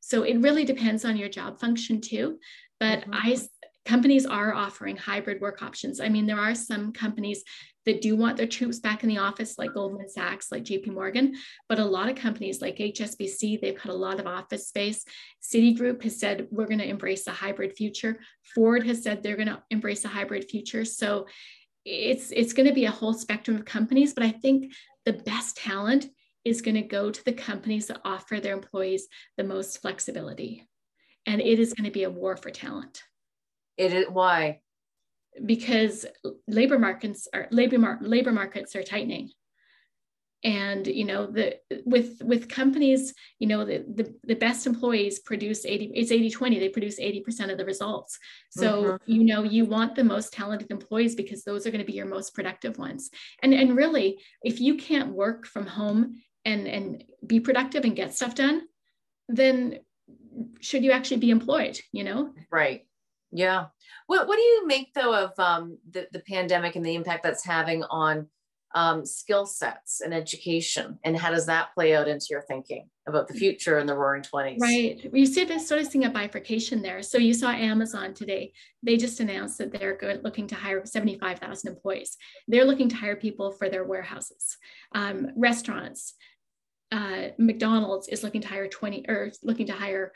So 0.00 0.22
it 0.22 0.38
really 0.38 0.64
depends 0.64 1.04
on 1.04 1.16
your 1.16 1.28
job 1.28 1.58
function 1.58 2.00
too. 2.00 2.38
But 2.78 3.00
mm-hmm. 3.00 3.14
I 3.14 3.38
companies 3.86 4.26
are 4.26 4.52
offering 4.52 4.96
hybrid 4.96 5.40
work 5.40 5.62
options. 5.62 6.00
I 6.00 6.08
mean, 6.08 6.26
there 6.26 6.40
are 6.40 6.54
some 6.54 6.92
companies 6.92 7.42
that 7.86 8.02
do 8.02 8.16
want 8.16 8.36
their 8.36 8.48
troops 8.48 8.80
back 8.80 9.04
in 9.04 9.08
the 9.08 9.18
office, 9.18 9.56
like 9.58 9.72
Goldman 9.72 10.08
Sachs, 10.08 10.50
like 10.50 10.64
JP 10.64 10.88
Morgan. 10.88 11.36
But 11.68 11.78
a 11.78 11.84
lot 11.84 12.08
of 12.08 12.16
companies 12.16 12.60
like 12.60 12.76
HSBC, 12.76 13.60
they've 13.60 13.76
cut 13.76 13.92
a 13.92 13.94
lot 13.94 14.18
of 14.18 14.26
office 14.26 14.66
space. 14.66 15.04
Citigroup 15.40 16.02
has 16.02 16.18
said, 16.18 16.48
we're 16.50 16.66
going 16.66 16.80
to 16.80 16.88
embrace 16.88 17.28
a 17.28 17.32
hybrid 17.32 17.74
future. 17.74 18.18
Ford 18.54 18.84
has 18.84 19.04
said 19.04 19.22
they're 19.22 19.36
going 19.36 19.48
to 19.48 19.62
embrace 19.70 20.04
a 20.04 20.08
hybrid 20.08 20.50
future. 20.50 20.84
So 20.84 21.26
it's, 21.84 22.32
it's 22.32 22.52
going 22.52 22.68
to 22.68 22.74
be 22.74 22.86
a 22.86 22.90
whole 22.90 23.14
spectrum 23.14 23.56
of 23.56 23.64
companies. 23.64 24.12
But 24.12 24.24
I 24.24 24.30
think 24.32 24.72
the 25.04 25.12
best 25.12 25.56
talent 25.56 26.06
is 26.44 26.62
going 26.62 26.74
to 26.74 26.82
go 26.82 27.10
to 27.10 27.24
the 27.24 27.32
companies 27.32 27.86
that 27.86 28.00
offer 28.04 28.40
their 28.40 28.54
employees 28.54 29.06
the 29.36 29.44
most 29.44 29.80
flexibility. 29.80 30.66
And 31.24 31.40
it 31.40 31.60
is 31.60 31.72
going 31.72 31.84
to 31.84 31.92
be 31.92 32.02
a 32.02 32.10
war 32.10 32.36
for 32.36 32.50
talent. 32.50 33.04
It 33.76 33.92
is 33.92 34.06
why? 34.08 34.60
because 35.44 36.06
labor 36.48 36.78
markets 36.78 37.28
are 37.34 37.48
labor 37.50 37.78
mar- 37.78 37.98
labor 38.00 38.32
markets 38.32 38.74
are 38.76 38.82
tightening. 38.82 39.30
And 40.44 40.86
you 40.86 41.04
know 41.04 41.26
the 41.26 41.56
with 41.84 42.22
with 42.22 42.48
companies 42.48 43.14
you 43.38 43.48
know 43.48 43.64
the, 43.64 43.84
the, 43.94 44.14
the 44.24 44.34
best 44.36 44.66
employees 44.66 45.18
produce 45.20 45.64
80 45.64 45.92
it's 45.94 46.12
80 46.12 46.30
20 46.30 46.58
they 46.60 46.68
produce 46.68 47.00
80% 47.00 47.50
of 47.50 47.58
the 47.58 47.64
results. 47.64 48.18
So 48.50 48.82
mm-hmm. 48.82 49.12
you 49.12 49.24
know 49.24 49.42
you 49.42 49.64
want 49.64 49.96
the 49.96 50.04
most 50.04 50.32
talented 50.32 50.70
employees 50.70 51.16
because 51.16 51.42
those 51.42 51.66
are 51.66 51.70
going 51.70 51.84
to 51.84 51.90
be 51.90 51.96
your 51.96 52.06
most 52.06 52.34
productive 52.34 52.78
ones. 52.78 53.10
And 53.42 53.54
and 53.54 53.76
really 53.76 54.20
if 54.42 54.60
you 54.60 54.76
can't 54.76 55.14
work 55.14 55.46
from 55.46 55.66
home 55.66 56.22
and 56.44 56.68
and 56.68 57.04
be 57.26 57.40
productive 57.40 57.84
and 57.84 57.96
get 57.96 58.14
stuff 58.14 58.34
done 58.34 58.62
then 59.28 59.80
should 60.60 60.84
you 60.84 60.92
actually 60.92 61.16
be 61.16 61.30
employed 61.30 61.80
you 61.92 62.04
know? 62.04 62.32
Right 62.52 62.86
yeah. 63.32 63.66
What 64.06 64.28
What 64.28 64.36
do 64.36 64.42
you 64.42 64.66
make 64.66 64.92
though 64.94 65.14
of 65.14 65.38
um, 65.38 65.78
the 65.90 66.08
the 66.12 66.20
pandemic 66.20 66.76
and 66.76 66.84
the 66.84 66.94
impact 66.94 67.22
that's 67.22 67.44
having 67.44 67.84
on 67.84 68.28
um, 68.74 69.06
skill 69.06 69.46
sets 69.46 70.00
and 70.00 70.12
education, 70.12 70.98
and 71.04 71.16
how 71.16 71.30
does 71.30 71.46
that 71.46 71.72
play 71.74 71.94
out 71.94 72.08
into 72.08 72.26
your 72.30 72.42
thinking 72.42 72.88
about 73.08 73.26
the 73.26 73.34
future 73.34 73.78
in 73.78 73.86
the 73.86 73.94
Roaring 73.94 74.22
Twenties? 74.22 74.60
Right. 74.60 75.08
You 75.12 75.26
see 75.26 75.44
this 75.44 75.66
sort 75.66 75.80
of 75.80 75.88
thing 75.88 76.04
a 76.04 76.10
bifurcation 76.10 76.82
there. 76.82 77.02
So 77.02 77.18
you 77.18 77.32
saw 77.32 77.50
Amazon 77.50 78.14
today; 78.14 78.52
they 78.82 78.96
just 78.96 79.20
announced 79.20 79.58
that 79.58 79.72
they're 79.72 79.96
good, 79.96 80.22
looking 80.24 80.46
to 80.48 80.54
hire 80.54 80.84
seventy 80.84 81.18
five 81.18 81.38
thousand 81.38 81.72
employees. 81.72 82.16
They're 82.48 82.64
looking 82.64 82.88
to 82.90 82.96
hire 82.96 83.16
people 83.16 83.52
for 83.52 83.68
their 83.68 83.84
warehouses, 83.84 84.56
um, 84.92 85.28
restaurants. 85.36 86.14
Uh, 86.92 87.28
McDonald's 87.38 88.06
is 88.08 88.22
looking 88.22 88.40
to 88.40 88.46
hire 88.46 88.68
20 88.68 89.06
or 89.08 89.32
looking 89.42 89.66
to 89.66 89.72
hire 89.72 90.12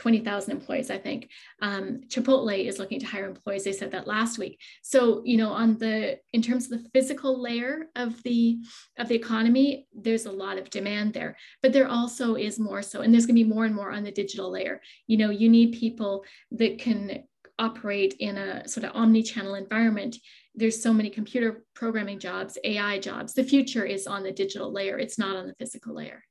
20,000 0.00 0.50
employees, 0.50 0.90
I 0.90 0.96
think. 0.96 1.28
Um, 1.60 2.00
Chipotle 2.08 2.66
is 2.66 2.78
looking 2.78 2.98
to 3.00 3.06
hire 3.06 3.26
employees. 3.26 3.64
They 3.64 3.72
said 3.72 3.90
that 3.90 4.06
last 4.06 4.38
week. 4.38 4.58
So, 4.80 5.20
you 5.26 5.36
know, 5.36 5.50
on 5.50 5.76
the 5.76 6.18
in 6.32 6.40
terms 6.40 6.64
of 6.64 6.82
the 6.82 6.88
physical 6.94 7.40
layer 7.40 7.90
of 7.96 8.22
the 8.22 8.60
of 8.96 9.08
the 9.08 9.14
economy, 9.14 9.86
there's 9.92 10.24
a 10.24 10.32
lot 10.32 10.56
of 10.56 10.70
demand 10.70 11.12
there. 11.12 11.36
But 11.62 11.74
there 11.74 11.86
also 11.86 12.34
is 12.34 12.58
more 12.58 12.80
so, 12.80 13.02
and 13.02 13.12
there's 13.12 13.26
going 13.26 13.36
to 13.36 13.44
be 13.44 13.54
more 13.54 13.66
and 13.66 13.74
more 13.74 13.92
on 13.92 14.02
the 14.02 14.10
digital 14.10 14.50
layer. 14.50 14.80
You 15.06 15.18
know, 15.18 15.28
you 15.28 15.50
need 15.50 15.78
people 15.78 16.24
that 16.52 16.78
can 16.78 17.24
operate 17.58 18.14
in 18.20 18.38
a 18.38 18.66
sort 18.66 18.84
of 18.84 18.96
omni-channel 18.96 19.54
environment 19.54 20.16
there's 20.54 20.82
so 20.82 20.94
many 20.94 21.10
computer 21.10 21.62
programming 21.74 22.18
jobs 22.18 22.56
ai 22.64 22.98
jobs 22.98 23.34
the 23.34 23.44
future 23.44 23.84
is 23.84 24.06
on 24.06 24.22
the 24.22 24.32
digital 24.32 24.72
layer 24.72 24.98
it's 24.98 25.18
not 25.18 25.36
on 25.36 25.46
the 25.46 25.54
physical 25.58 25.94
layer 25.94 26.24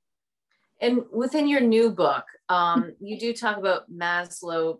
and 0.82 1.04
within 1.12 1.48
your 1.48 1.62
new 1.62 1.92
book, 1.92 2.26
um, 2.48 2.94
you 3.00 3.20
do 3.20 3.34
talk 3.34 3.58
about 3.58 3.92
Maslow 3.92 4.80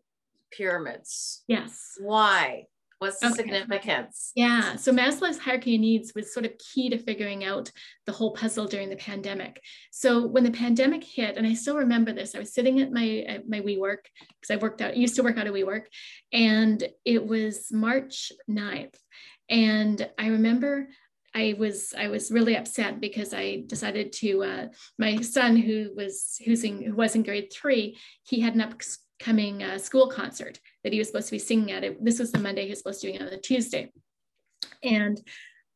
pyramids. 0.52 1.44
Yes. 1.48 1.94
Why? 2.00 2.66
What's 3.00 3.20
the 3.20 3.28
okay. 3.28 3.36
significance? 3.36 4.34
Yeah. 4.36 4.76
So 4.76 4.92
Maslow's 4.92 5.38
hierarchy 5.38 5.76
of 5.76 5.82
needs 5.82 6.14
was 6.14 6.34
sort 6.34 6.46
of 6.46 6.52
key 6.58 6.90
to 6.90 6.98
figuring 6.98 7.46
out 7.46 7.72
the 8.06 8.12
whole 8.12 8.34
puzzle 8.34 8.66
during 8.66 8.90
the 8.90 8.98
pandemic. 8.98 9.62
So 9.92 10.28
when 10.28 10.44
the 10.44 10.52
pandemic 10.52 11.06
hit, 11.06 11.38
and 11.38 11.48
I 11.48 11.54
still 11.54 11.78
remember 11.78 12.12
this, 12.12 12.36
I 12.36 12.40
was 12.40 12.54
sitting 12.54 12.82
at 12.82 12.92
my 12.92 13.24
at 13.26 13.48
my 13.48 13.62
WeWork 13.62 14.04
because 14.42 14.52
I 14.52 14.58
worked 14.58 14.82
out, 14.82 14.98
used 14.98 15.16
to 15.16 15.24
work 15.24 15.38
out 15.38 15.48
of 15.48 15.54
WeWork, 15.54 15.84
and 16.34 16.84
it 17.06 17.26
was 17.26 17.72
March 17.72 18.34
9th. 18.50 18.96
And 19.50 20.10
I 20.18 20.28
remember 20.28 20.90
I 21.36 21.56
was 21.58 21.94
I 21.98 22.08
was 22.08 22.32
really 22.32 22.56
upset 22.58 23.00
because 23.00 23.34
I 23.34 23.64
decided 23.68 24.12
to 24.14 24.44
uh, 24.44 24.68
my 24.98 25.18
son 25.22 25.56
who 25.56 25.92
was 25.96 26.40
who's 26.44 26.64
in, 26.64 26.82
who 26.82 26.96
was 26.96 27.16
in 27.16 27.24
grade 27.24 27.52
three 27.52 27.98
he 28.24 28.40
had 28.40 28.56
an 28.56 28.62
upcoming 28.62 29.64
uh, 29.64 29.78
school 29.78 30.08
concert 30.08 30.60
that 30.84 30.94
he 30.94 31.00
was 31.00 31.08
supposed 31.08 31.28
to 31.28 31.34
be 31.34 31.40
singing 31.40 31.72
at 31.72 31.84
it. 31.84 32.04
This 32.04 32.20
was 32.20 32.32
the 32.32 32.40
Monday 32.40 32.64
he 32.64 32.70
was 32.70 32.80
supposed 32.80 33.02
to 33.02 33.08
do 33.08 33.14
it 33.14 33.22
on 33.22 33.30
the 33.30 33.38
Tuesday, 33.38 33.92
and 34.84 35.22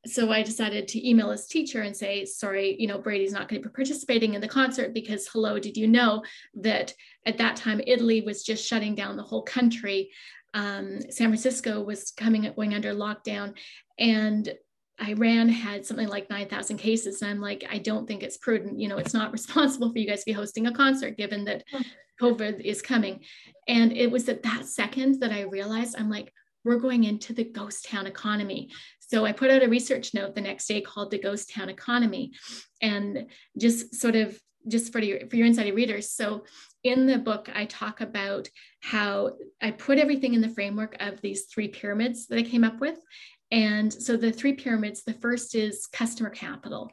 so 0.06 0.32
I 0.32 0.44
decided 0.44 0.88
to 0.90 1.10
email 1.10 1.32
his 1.32 1.48
teacher 1.48 1.82
and 1.82 1.96
say, 1.96 2.26
sorry, 2.26 2.76
you 2.78 2.88
know, 2.88 2.98
Brady's 2.98 3.32
not 3.32 3.48
going 3.48 3.62
to 3.62 3.70
be 3.70 3.74
participating 3.74 4.34
in 4.34 4.42
the 4.42 4.50
concert 4.50 4.94
because, 4.94 5.28
hello, 5.28 5.60
did 5.60 5.78
you 5.78 5.88
know 5.88 6.24
that 6.56 6.94
at 7.26 7.38
that 7.38 7.56
time 7.56 7.80
Italy 7.88 8.22
was 8.22 8.44
just 8.44 8.68
shutting 8.68 8.96
down 8.96 9.16
the 9.16 9.24
whole 9.24 9.44
country? 9.44 10.12
Um, 10.54 11.00
San 11.10 11.30
Francisco 11.30 11.82
was 11.82 12.12
coming 12.12 12.52
going 12.54 12.74
under 12.74 12.94
lockdown, 12.94 13.56
and 13.98 14.54
Iran 15.02 15.50
had 15.50 15.86
something 15.86 16.08
like 16.08 16.30
9,000 16.30 16.78
cases. 16.78 17.22
And 17.22 17.32
I'm 17.32 17.42
like, 17.42 17.64
I 17.70 17.80
don't 17.80 18.08
think 18.08 18.24
it's 18.24 18.38
prudent. 18.38 18.80
You 18.80 18.88
know, 18.88 18.98
it's 18.98 19.14
not 19.14 19.32
responsible 19.34 19.92
for 19.92 19.98
you 19.98 20.08
guys 20.08 20.20
to 20.20 20.26
be 20.26 20.32
hosting 20.32 20.68
a 20.68 20.74
concert, 20.74 21.18
given 21.18 21.46
that 21.46 21.64
COVID 22.22 22.62
is 22.62 22.82
coming. 22.82 23.22
And 23.68 23.92
it 23.92 24.12
was 24.12 24.30
at 24.30 24.44
that 24.44 24.66
second 24.66 25.20
that 25.22 25.32
I 25.32 25.42
realized 25.42 25.96
I'm 25.98 26.10
like, 26.10 26.32
we're 26.64 26.78
going 26.78 27.04
into 27.04 27.34
the 27.34 27.44
ghost 27.44 27.86
town 27.90 28.08
economy. 28.08 28.70
So 29.00 29.26
I 29.26 29.32
put 29.32 29.52
out 29.52 29.64
a 29.64 29.68
research 29.68 30.14
note 30.14 30.34
the 30.34 30.42
next 30.42 30.68
day 30.68 30.82
called 30.82 31.12
the 31.12 31.20
ghost 31.20 31.52
town 31.52 31.70
economy 31.70 32.32
and 32.82 33.28
just 33.58 33.96
sort 33.96 34.16
of 34.16 34.40
just 34.68 34.94
for 34.94 35.00
your 35.00 35.28
for 35.30 35.36
your 35.36 35.46
insider 35.46 35.74
readers. 35.74 36.12
So 36.12 36.46
in 36.84 37.06
the 37.06 37.18
book, 37.18 37.50
I 37.54 37.66
talk 37.66 38.02
about 38.02 38.50
how 38.82 39.34
I 39.62 39.72
put 39.72 39.98
everything 39.98 40.34
in 40.34 40.42
the 40.42 40.50
framework 40.50 40.96
of 41.00 41.22
these 41.22 41.46
three 41.46 41.68
pyramids 41.68 42.28
that 42.28 42.40
I 42.40 42.44
came 42.44 42.64
up 42.64 42.80
with. 42.80 42.98
And 43.54 43.94
so 43.94 44.18
the 44.18 44.32
three 44.32 44.54
pyramids, 44.54 45.04
the 45.04 45.14
first 45.14 45.54
is 45.54 45.86
customer 45.86 46.32
capital. 46.32 46.92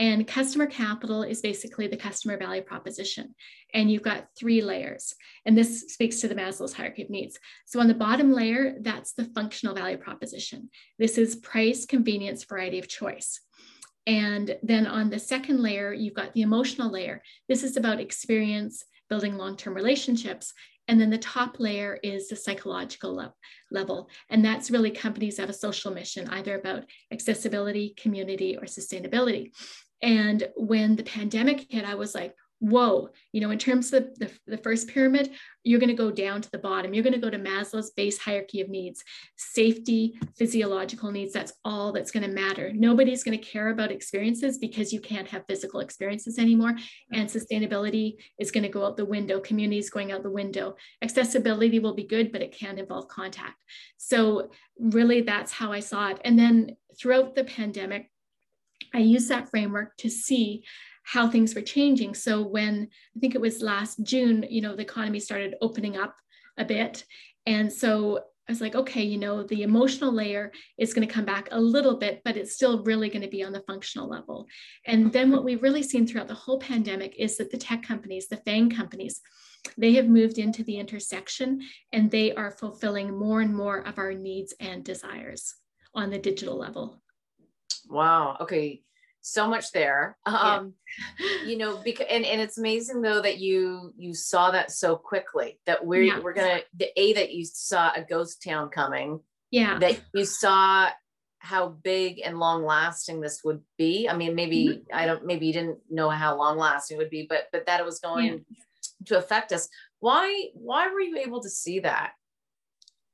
And 0.00 0.26
customer 0.26 0.66
capital 0.66 1.22
is 1.22 1.40
basically 1.40 1.86
the 1.86 1.96
customer 1.96 2.36
value 2.36 2.62
proposition. 2.62 3.34
And 3.74 3.90
you've 3.90 4.02
got 4.02 4.26
three 4.36 4.60
layers. 4.60 5.14
And 5.46 5.56
this 5.56 5.92
speaks 5.92 6.20
to 6.20 6.28
the 6.28 6.34
Maslow's 6.34 6.72
hierarchy 6.72 7.02
of 7.02 7.10
needs. 7.10 7.38
So 7.66 7.78
on 7.78 7.86
the 7.86 7.94
bottom 7.94 8.32
layer, 8.32 8.76
that's 8.80 9.12
the 9.12 9.26
functional 9.26 9.74
value 9.74 9.98
proposition. 9.98 10.68
This 10.98 11.16
is 11.16 11.36
price, 11.36 11.86
convenience, 11.86 12.42
variety 12.44 12.80
of 12.80 12.88
choice. 12.88 13.40
And 14.06 14.56
then 14.64 14.88
on 14.88 15.10
the 15.10 15.18
second 15.18 15.62
layer, 15.62 15.92
you've 15.92 16.14
got 16.14 16.32
the 16.32 16.42
emotional 16.42 16.90
layer. 16.90 17.22
This 17.48 17.62
is 17.62 17.76
about 17.76 18.00
experience, 18.00 18.84
building 19.08 19.36
long 19.36 19.56
term 19.56 19.74
relationships. 19.74 20.52
And 20.90 21.00
then 21.00 21.08
the 21.08 21.18
top 21.18 21.60
layer 21.60 22.00
is 22.02 22.26
the 22.26 22.34
psychological 22.34 23.14
le- 23.14 23.32
level. 23.70 24.10
And 24.28 24.44
that's 24.44 24.72
really 24.72 24.90
companies 24.90 25.38
have 25.38 25.48
a 25.48 25.52
social 25.52 25.92
mission, 25.92 26.28
either 26.30 26.58
about 26.58 26.82
accessibility, 27.12 27.94
community, 27.96 28.56
or 28.56 28.64
sustainability. 28.64 29.52
And 30.02 30.48
when 30.56 30.96
the 30.96 31.04
pandemic 31.04 31.66
hit, 31.70 31.84
I 31.84 31.94
was 31.94 32.12
like, 32.12 32.34
whoa, 32.60 33.08
you 33.32 33.40
know, 33.40 33.50
in 33.50 33.58
terms 33.58 33.92
of 33.92 34.18
the, 34.18 34.30
the 34.46 34.58
first 34.58 34.88
pyramid, 34.88 35.30
you're 35.64 35.80
going 35.80 35.88
to 35.88 35.94
go 35.94 36.10
down 36.10 36.42
to 36.42 36.50
the 36.50 36.58
bottom. 36.58 36.92
You're 36.92 37.02
going 37.02 37.14
to 37.14 37.20
go 37.20 37.30
to 37.30 37.38
Maslow's 37.38 37.90
base 37.90 38.18
hierarchy 38.18 38.60
of 38.60 38.68
needs, 38.68 39.02
safety, 39.36 40.18
physiological 40.38 41.10
needs. 41.10 41.32
That's 41.32 41.54
all 41.64 41.92
that's 41.92 42.10
going 42.10 42.22
to 42.22 42.34
matter. 42.34 42.70
Nobody's 42.74 43.24
going 43.24 43.38
to 43.38 43.44
care 43.44 43.70
about 43.70 43.90
experiences 43.90 44.58
because 44.58 44.92
you 44.92 45.00
can't 45.00 45.28
have 45.28 45.44
physical 45.48 45.80
experiences 45.80 46.38
anymore. 46.38 46.76
And 47.12 47.28
sustainability 47.28 48.16
is 48.38 48.50
going 48.50 48.64
to 48.64 48.68
go 48.68 48.84
out 48.84 48.96
the 48.96 49.04
window. 49.04 49.40
Community 49.40 49.78
is 49.78 49.90
going 49.90 50.12
out 50.12 50.22
the 50.22 50.30
window. 50.30 50.76
Accessibility 51.02 51.78
will 51.78 51.94
be 51.94 52.06
good, 52.06 52.30
but 52.30 52.42
it 52.42 52.56
can't 52.56 52.78
involve 52.78 53.08
contact. 53.08 53.56
So, 53.96 54.50
really, 54.78 55.22
that's 55.22 55.52
how 55.52 55.72
I 55.72 55.80
saw 55.80 56.08
it. 56.08 56.20
And 56.24 56.38
then 56.38 56.76
throughout 56.98 57.34
the 57.34 57.44
pandemic, 57.44 58.10
I 58.94 58.98
used 58.98 59.28
that 59.28 59.50
framework 59.50 59.96
to 59.98 60.10
see 60.10 60.64
how 61.10 61.28
things 61.28 61.56
were 61.56 61.60
changing. 61.60 62.14
So 62.14 62.40
when 62.40 62.88
I 63.16 63.18
think 63.18 63.34
it 63.34 63.40
was 63.40 63.62
last 63.62 64.00
June, 64.04 64.46
you 64.48 64.60
know, 64.60 64.76
the 64.76 64.82
economy 64.82 65.18
started 65.18 65.56
opening 65.60 65.96
up 65.96 66.14
a 66.56 66.64
bit. 66.64 67.04
And 67.46 67.72
so 67.72 68.18
I 68.48 68.52
was 68.52 68.60
like, 68.60 68.76
okay, 68.76 69.02
you 69.02 69.18
know, 69.18 69.42
the 69.42 69.64
emotional 69.64 70.12
layer 70.12 70.52
is 70.78 70.94
going 70.94 71.06
to 71.06 71.12
come 71.12 71.24
back 71.24 71.48
a 71.50 71.60
little 71.60 71.98
bit, 71.98 72.22
but 72.24 72.36
it's 72.36 72.54
still 72.54 72.84
really 72.84 73.08
going 73.08 73.22
to 73.22 73.28
be 73.28 73.42
on 73.42 73.52
the 73.52 73.64
functional 73.66 74.08
level. 74.08 74.46
And 74.86 75.12
then 75.12 75.32
what 75.32 75.42
we've 75.42 75.64
really 75.64 75.82
seen 75.82 76.06
throughout 76.06 76.28
the 76.28 76.34
whole 76.34 76.60
pandemic 76.60 77.16
is 77.18 77.38
that 77.38 77.50
the 77.50 77.58
tech 77.58 77.82
companies, 77.82 78.28
the 78.28 78.36
FANG 78.36 78.70
companies, 78.70 79.20
they 79.76 79.94
have 79.94 80.06
moved 80.06 80.38
into 80.38 80.62
the 80.62 80.78
intersection 80.78 81.60
and 81.92 82.08
they 82.08 82.32
are 82.34 82.52
fulfilling 82.52 83.18
more 83.18 83.40
and 83.40 83.52
more 83.52 83.78
of 83.78 83.98
our 83.98 84.14
needs 84.14 84.54
and 84.60 84.84
desires 84.84 85.56
on 85.92 86.10
the 86.10 86.18
digital 86.18 86.56
level. 86.56 87.02
Wow. 87.88 88.36
Okay 88.42 88.84
so 89.22 89.46
much 89.48 89.70
there 89.72 90.16
um 90.26 90.72
yeah. 91.18 91.44
you 91.44 91.58
know 91.58 91.80
because 91.84 92.06
and, 92.08 92.24
and 92.24 92.40
it's 92.40 92.58
amazing 92.58 93.02
though 93.02 93.20
that 93.20 93.38
you 93.38 93.92
you 93.96 94.14
saw 94.14 94.50
that 94.50 94.70
so 94.70 94.96
quickly 94.96 95.58
that 95.66 95.84
we're 95.84 96.02
yeah. 96.02 96.18
we're 96.18 96.32
gonna 96.32 96.60
the 96.76 96.88
a 96.98 97.12
that 97.12 97.32
you 97.32 97.44
saw 97.44 97.92
a 97.94 98.02
ghost 98.02 98.42
town 98.42 98.70
coming 98.70 99.20
yeah 99.50 99.78
that 99.78 100.00
you 100.14 100.24
saw 100.24 100.88
how 101.38 101.68
big 101.68 102.20
and 102.24 102.38
long 102.38 102.64
lasting 102.64 103.20
this 103.20 103.40
would 103.44 103.60
be 103.76 104.08
i 104.08 104.16
mean 104.16 104.34
maybe 104.34 104.68
mm-hmm. 104.68 104.82
i 104.94 105.06
don't 105.06 105.24
maybe 105.24 105.46
you 105.46 105.52
didn't 105.52 105.78
know 105.90 106.08
how 106.08 106.36
long 106.36 106.56
lasting 106.56 106.96
it 106.96 106.98
would 106.98 107.10
be 107.10 107.26
but 107.28 107.44
but 107.52 107.66
that 107.66 107.80
it 107.80 107.86
was 107.86 108.00
going 108.00 108.26
yeah. 108.26 108.58
to 109.06 109.18
affect 109.18 109.52
us 109.52 109.68
why 110.00 110.48
why 110.54 110.88
were 110.88 111.00
you 111.00 111.16
able 111.18 111.42
to 111.42 111.50
see 111.50 111.80
that 111.80 112.12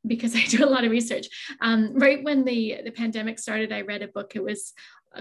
because 0.07 0.37
I 0.37 0.45
do 0.45 0.65
a 0.65 0.71
lot 0.71 0.85
of 0.85 0.91
research. 0.91 1.27
Um, 1.61 1.95
right 1.95 2.23
when 2.23 2.45
the 2.45 2.81
the 2.85 2.93
pandemic 2.93 3.41
started, 3.41 3.73
I 3.73 3.81
read 3.81 4.03
a 4.03 4.09
book. 4.09 4.37
It 4.37 4.43
was 4.43 4.73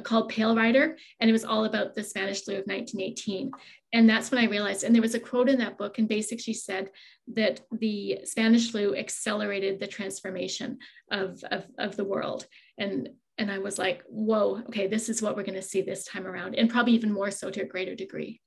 called 0.03 0.29
Pale 0.29 0.55
Rider, 0.55 0.97
and 1.19 1.29
it 1.29 1.33
was 1.33 1.45
all 1.45 1.65
about 1.65 1.95
the 1.95 2.03
Spanish 2.03 2.43
flu 2.43 2.55
of 2.55 2.65
1918. 2.65 3.51
And 3.93 4.09
that's 4.09 4.31
when 4.31 4.43
I 4.43 4.49
realized, 4.49 4.83
and 4.83 4.93
there 4.93 5.01
was 5.01 5.15
a 5.15 5.19
quote 5.19 5.49
in 5.49 5.59
that 5.59 5.77
book, 5.77 5.99
and 5.99 6.07
basically 6.07 6.43
she 6.43 6.53
said 6.53 6.89
that 7.33 7.61
the 7.71 8.19
Spanish 8.23 8.71
flu 8.71 8.95
accelerated 8.95 9.79
the 9.79 9.87
transformation 9.87 10.79
of, 11.11 11.43
of, 11.51 11.65
of 11.77 11.95
the 11.95 12.03
world. 12.03 12.45
And 12.77 13.09
and 13.37 13.51
I 13.51 13.57
was 13.57 13.77
like, 13.77 14.01
whoa, 14.07 14.61
okay, 14.69 14.87
this 14.87 15.09
is 15.09 15.21
what 15.21 15.35
we're 15.35 15.43
going 15.43 15.55
to 15.55 15.61
see 15.61 15.81
this 15.81 16.05
time 16.05 16.25
around, 16.25 16.55
and 16.55 16.69
probably 16.69 16.93
even 16.93 17.11
more 17.11 17.31
so 17.31 17.49
to 17.49 17.61
a 17.61 17.65
greater 17.65 17.93
degree. 17.93 18.41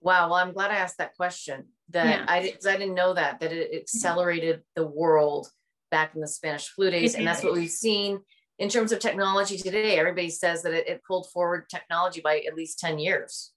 Wow. 0.00 0.28
Well, 0.28 0.38
I'm 0.38 0.52
glad 0.52 0.70
I 0.70 0.76
asked 0.76 0.98
that 0.98 1.16
question. 1.16 1.64
That 1.90 2.06
yeah. 2.06 2.24
I, 2.28 2.54
I 2.68 2.76
didn't 2.76 2.94
know 2.94 3.14
that, 3.14 3.40
that 3.40 3.52
it 3.52 3.74
accelerated 3.74 4.62
the 4.74 4.86
world 4.86 5.48
back 5.90 6.14
in 6.14 6.20
the 6.20 6.28
Spanish 6.28 6.68
flu 6.68 6.90
days. 6.90 7.14
and 7.14 7.26
that's 7.26 7.42
what 7.42 7.54
we've 7.54 7.70
seen 7.70 8.20
in 8.58 8.68
terms 8.68 8.92
of 8.92 9.00
technology 9.00 9.58
today, 9.58 9.98
everybody 9.98 10.30
says 10.30 10.62
that 10.62 10.72
it, 10.72 10.88
it, 10.88 11.02
pulled 11.06 11.28
forward 11.30 11.68
technology 11.68 12.20
by 12.20 12.40
at 12.46 12.54
least 12.54 12.78
10 12.78 12.98
years. 12.98 13.52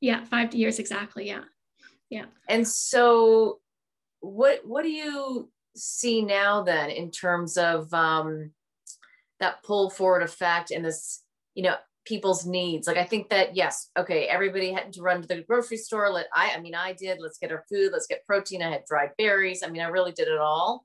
Yeah, 0.00 0.24
five 0.24 0.54
years 0.54 0.78
exactly. 0.78 1.26
Yeah. 1.26 1.44
Yeah. 2.08 2.26
And 2.48 2.66
so 2.66 3.58
what 4.20 4.60
what 4.64 4.82
do 4.82 4.90
you 4.90 5.50
see 5.76 6.22
now 6.22 6.62
then 6.62 6.90
in 6.90 7.10
terms 7.10 7.56
of 7.56 7.92
um, 7.92 8.52
that 9.40 9.62
pull 9.62 9.90
forward 9.90 10.22
effect 10.22 10.70
and 10.70 10.84
this, 10.84 11.22
you 11.54 11.64
know, 11.64 11.76
people's 12.06 12.46
needs? 12.46 12.86
Like 12.86 12.96
I 12.96 13.04
think 13.04 13.28
that 13.30 13.56
yes, 13.56 13.90
okay, 13.98 14.24
everybody 14.26 14.72
had 14.72 14.92
to 14.92 15.02
run 15.02 15.20
to 15.20 15.28
the 15.28 15.42
grocery 15.42 15.76
store. 15.76 16.10
Let 16.10 16.26
I 16.32 16.52
I 16.56 16.60
mean 16.60 16.76
I 16.76 16.92
did, 16.92 17.18
let's 17.20 17.38
get 17.38 17.52
our 17.52 17.64
food, 17.68 17.90
let's 17.92 18.06
get 18.06 18.24
protein. 18.24 18.62
I 18.62 18.70
had 18.70 18.84
dried 18.88 19.10
berries. 19.18 19.62
I 19.64 19.68
mean, 19.68 19.82
I 19.82 19.88
really 19.88 20.12
did 20.12 20.28
it 20.28 20.38
all 20.38 20.84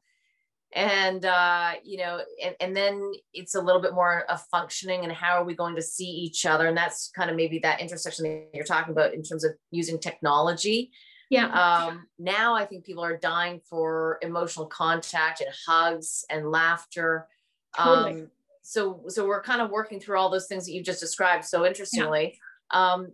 and 0.76 1.26
uh, 1.26 1.74
you 1.84 1.98
know 1.98 2.22
and, 2.44 2.56
and 2.60 2.76
then 2.76 3.12
it's 3.34 3.56
a 3.56 3.62
little 3.62 3.82
bit 3.82 3.94
more 3.94 4.24
of 4.30 4.42
functioning 4.52 5.04
and 5.04 5.12
how 5.12 5.38
are 5.38 5.44
we 5.44 5.56
going 5.56 5.76
to 5.76 5.82
see 5.82 6.06
each 6.06 6.46
other? 6.46 6.68
And 6.68 6.78
that's 6.78 7.12
kind 7.16 7.30
of 7.30 7.36
maybe 7.36 7.60
that 7.60 7.82
intersection 7.82 8.24
that 8.26 8.50
you're 8.54 8.66
talking 8.66 8.92
about 8.92 9.14
in 9.14 9.24
terms 9.24 9.44
of 9.44 9.52
using 9.72 10.00
technology. 10.00 10.92
Yeah. 11.30 11.48
Um, 11.48 12.08
now 12.20 12.54
i 12.54 12.66
think 12.66 12.86
people 12.86 13.04
are 13.04 13.18
dying 13.18 13.60
for 13.68 14.20
emotional 14.22 14.68
contact 14.68 15.42
and 15.42 15.50
hugs 15.66 16.26
and 16.30 16.52
laughter. 16.52 17.28
Totally. 17.76 18.22
um, 18.22 18.32
so 18.62 19.04
so 19.08 19.26
we're 19.28 19.42
kind 19.42 19.62
of 19.62 19.72
working 19.72 20.00
through 20.00 20.18
all 20.18 20.30
those 20.30 20.48
things 20.48 20.66
that 20.66 20.74
you 20.74 20.84
just 20.84 21.00
described 21.00 21.46
so 21.46 21.66
interestingly. 21.66 22.40
Yeah. 22.72 22.94
um, 22.94 23.14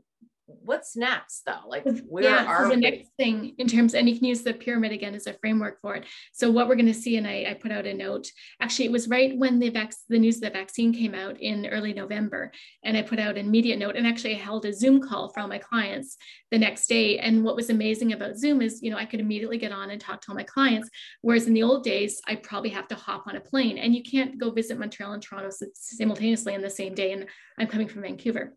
what's 0.64 0.96
next 0.96 1.46
though? 1.46 1.68
Like 1.68 1.86
where 2.08 2.24
yeah, 2.24 2.46
are 2.46 2.64
so 2.64 2.70
the 2.70 2.76
we? 2.76 2.82
next 2.82 3.10
thing 3.18 3.56
in 3.58 3.68
terms 3.68 3.94
and 3.94 4.10
you 4.10 4.16
can 4.16 4.26
use 4.26 4.42
the 4.42 4.54
pyramid 4.54 4.92
again 4.92 5.16
as 5.16 5.28
a 5.28 5.34
framework 5.34 5.80
for 5.82 5.96
it. 5.96 6.06
So 6.34 6.50
what 6.50 6.68
we're 6.68 6.76
going 6.76 6.86
to 6.88 6.94
see 6.94 7.18
and 7.18 7.28
I, 7.28 7.46
I, 7.50 7.54
put 7.54 7.72
out 7.72 7.86
a 7.86 7.94
note 7.94 8.32
actually 8.62 8.86
it 8.86 8.92
was 8.92 9.10
right 9.10 9.38
when 9.38 9.60
the 9.60 9.70
vac- 9.70 9.94
the 10.08 10.20
news 10.20 10.38
of 10.38 10.42
the 10.44 10.50
vaccine 10.50 10.94
came 10.94 11.14
out 11.14 11.40
in 11.42 11.68
early 11.68 11.94
november 11.94 12.52
and 12.84 12.96
i 12.96 13.02
put 13.02 13.20
out 13.20 13.38
an 13.38 13.48
immediate 13.48 13.80
note 13.80 13.98
and 13.98 14.08
actually 14.08 14.36
i 14.36 14.38
held 14.38 14.66
a 14.66 14.74
zoom 14.74 15.02
call 15.02 15.30
for 15.30 15.42
all 15.42 15.48
my 15.48 15.58
clients 15.58 16.16
the 16.52 16.58
next 16.58 16.88
day. 16.88 17.20
And 17.20 17.44
what 17.44 17.56
was 17.56 17.70
amazing 17.70 18.14
about 18.14 18.38
zoom 18.38 18.62
is 18.62 18.82
you 18.82 18.92
know 18.92 18.98
i 18.98 19.06
could 19.06 19.20
immediately 19.20 19.58
get 19.58 19.72
on 19.72 19.90
and 19.90 20.00
talk 20.00 20.22
to 20.22 20.30
all 20.30 20.36
my 20.36 20.44
clients 20.44 20.90
whereas 21.22 21.48
in 21.48 21.54
the 21.54 21.64
old 21.64 21.84
days 21.84 22.22
i 22.28 22.36
probably 22.36 22.70
have 22.70 22.88
to 22.88 22.96
hop 22.96 23.28
on 23.28 23.36
a 23.36 23.42
plane 23.42 23.78
and 23.78 23.96
you 23.96 24.04
can't 24.04 24.38
go 24.38 24.50
visit 24.52 24.80
montreal 24.80 25.14
and 25.14 25.22
toronto 25.22 25.50
simultaneously 25.74 26.54
in 26.54 26.62
the 26.62 26.70
same 26.70 26.94
day 26.94 27.12
and 27.12 27.26
i'm 27.58 27.68
coming 27.68 27.88
from 27.88 28.02
vancouver 28.02 28.54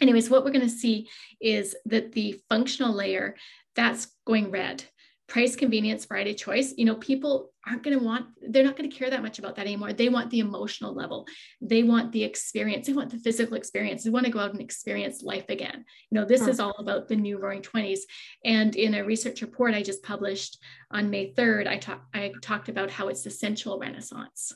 anyways, 0.00 0.30
what 0.30 0.44
we're 0.44 0.52
going 0.52 0.68
to 0.68 0.68
see 0.68 1.08
is 1.40 1.76
that 1.86 2.12
the 2.12 2.40
functional 2.48 2.94
layer 2.94 3.36
that's 3.74 4.08
going 4.26 4.50
red. 4.50 4.84
Price, 5.28 5.54
convenience, 5.56 6.06
variety, 6.06 6.32
choice. 6.32 6.72
You 6.78 6.86
know, 6.86 6.94
people 6.94 7.50
aren't 7.66 7.82
going 7.82 7.98
to 7.98 8.02
want, 8.02 8.26
they're 8.40 8.64
not 8.64 8.78
going 8.78 8.88
to 8.88 8.96
care 8.96 9.10
that 9.10 9.22
much 9.22 9.38
about 9.38 9.56
that 9.56 9.66
anymore. 9.66 9.92
They 9.92 10.08
want 10.08 10.30
the 10.30 10.38
emotional 10.40 10.94
level. 10.94 11.26
They 11.60 11.82
want 11.82 12.12
the 12.12 12.24
experience. 12.24 12.86
They 12.86 12.94
want 12.94 13.10
the 13.10 13.18
physical 13.18 13.54
experience. 13.54 14.02
They 14.02 14.10
want 14.10 14.24
to 14.24 14.32
go 14.32 14.38
out 14.38 14.52
and 14.52 14.60
experience 14.60 15.22
life 15.22 15.44
again. 15.50 15.84
You 16.10 16.18
know, 16.18 16.24
this 16.24 16.46
is 16.46 16.60
all 16.60 16.74
about 16.78 17.08
the 17.08 17.16
new 17.16 17.38
roaring 17.38 17.60
20s. 17.60 18.00
And 18.42 18.74
in 18.74 18.94
a 18.94 19.04
research 19.04 19.42
report 19.42 19.74
I 19.74 19.82
just 19.82 20.02
published 20.02 20.58
on 20.90 21.10
May 21.10 21.34
3rd, 21.34 21.66
I, 21.66 21.76
talk, 21.76 22.06
I 22.14 22.32
talked 22.40 22.70
about 22.70 22.90
how 22.90 23.08
it's 23.08 23.22
the 23.22 23.30
sensual 23.30 23.78
renaissance. 23.78 24.54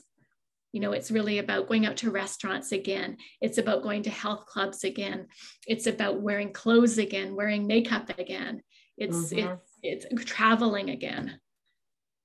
You 0.73 0.81
know, 0.81 0.91
it's 0.91 1.11
really 1.11 1.37
about 1.37 1.67
going 1.67 1.85
out 1.85 1.97
to 1.97 2.11
restaurants 2.11 2.71
again. 2.71 3.17
It's 3.39 3.57
about 3.57 3.83
going 3.83 4.03
to 4.03 4.09
health 4.09 4.45
clubs 4.47 4.83
again. 4.83 5.27
It's 5.67 5.87
about 5.87 6.21
wearing 6.21 6.51
clothes 6.51 6.97
again, 6.97 7.35
wearing 7.35 7.65
makeup 7.65 8.17
again. 8.19 8.61
It's 8.97 9.33
mm-hmm. 9.33 9.55
it's, 9.81 10.05
it's 10.11 10.25
traveling 10.25 10.89
again. 10.89 11.39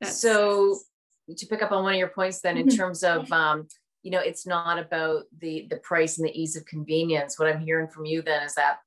That's, 0.00 0.20
so 0.20 0.78
to 1.36 1.46
pick 1.46 1.62
up 1.62 1.72
on 1.72 1.84
one 1.84 1.92
of 1.92 1.98
your 1.98 2.08
points 2.08 2.40
then 2.40 2.56
in 2.56 2.66
mm-hmm. 2.66 2.76
terms 2.76 3.04
of 3.04 3.30
um, 3.30 3.68
you 4.02 4.10
know 4.10 4.20
it's 4.20 4.46
not 4.46 4.78
about 4.78 5.24
the 5.40 5.66
the 5.68 5.76
price 5.78 6.18
and 6.18 6.26
the 6.26 6.40
ease 6.40 6.56
of 6.56 6.64
convenience 6.64 7.38
what 7.38 7.48
i'm 7.48 7.60
hearing 7.60 7.88
from 7.88 8.06
you 8.06 8.22
then 8.22 8.44
is 8.44 8.54
that 8.54 8.78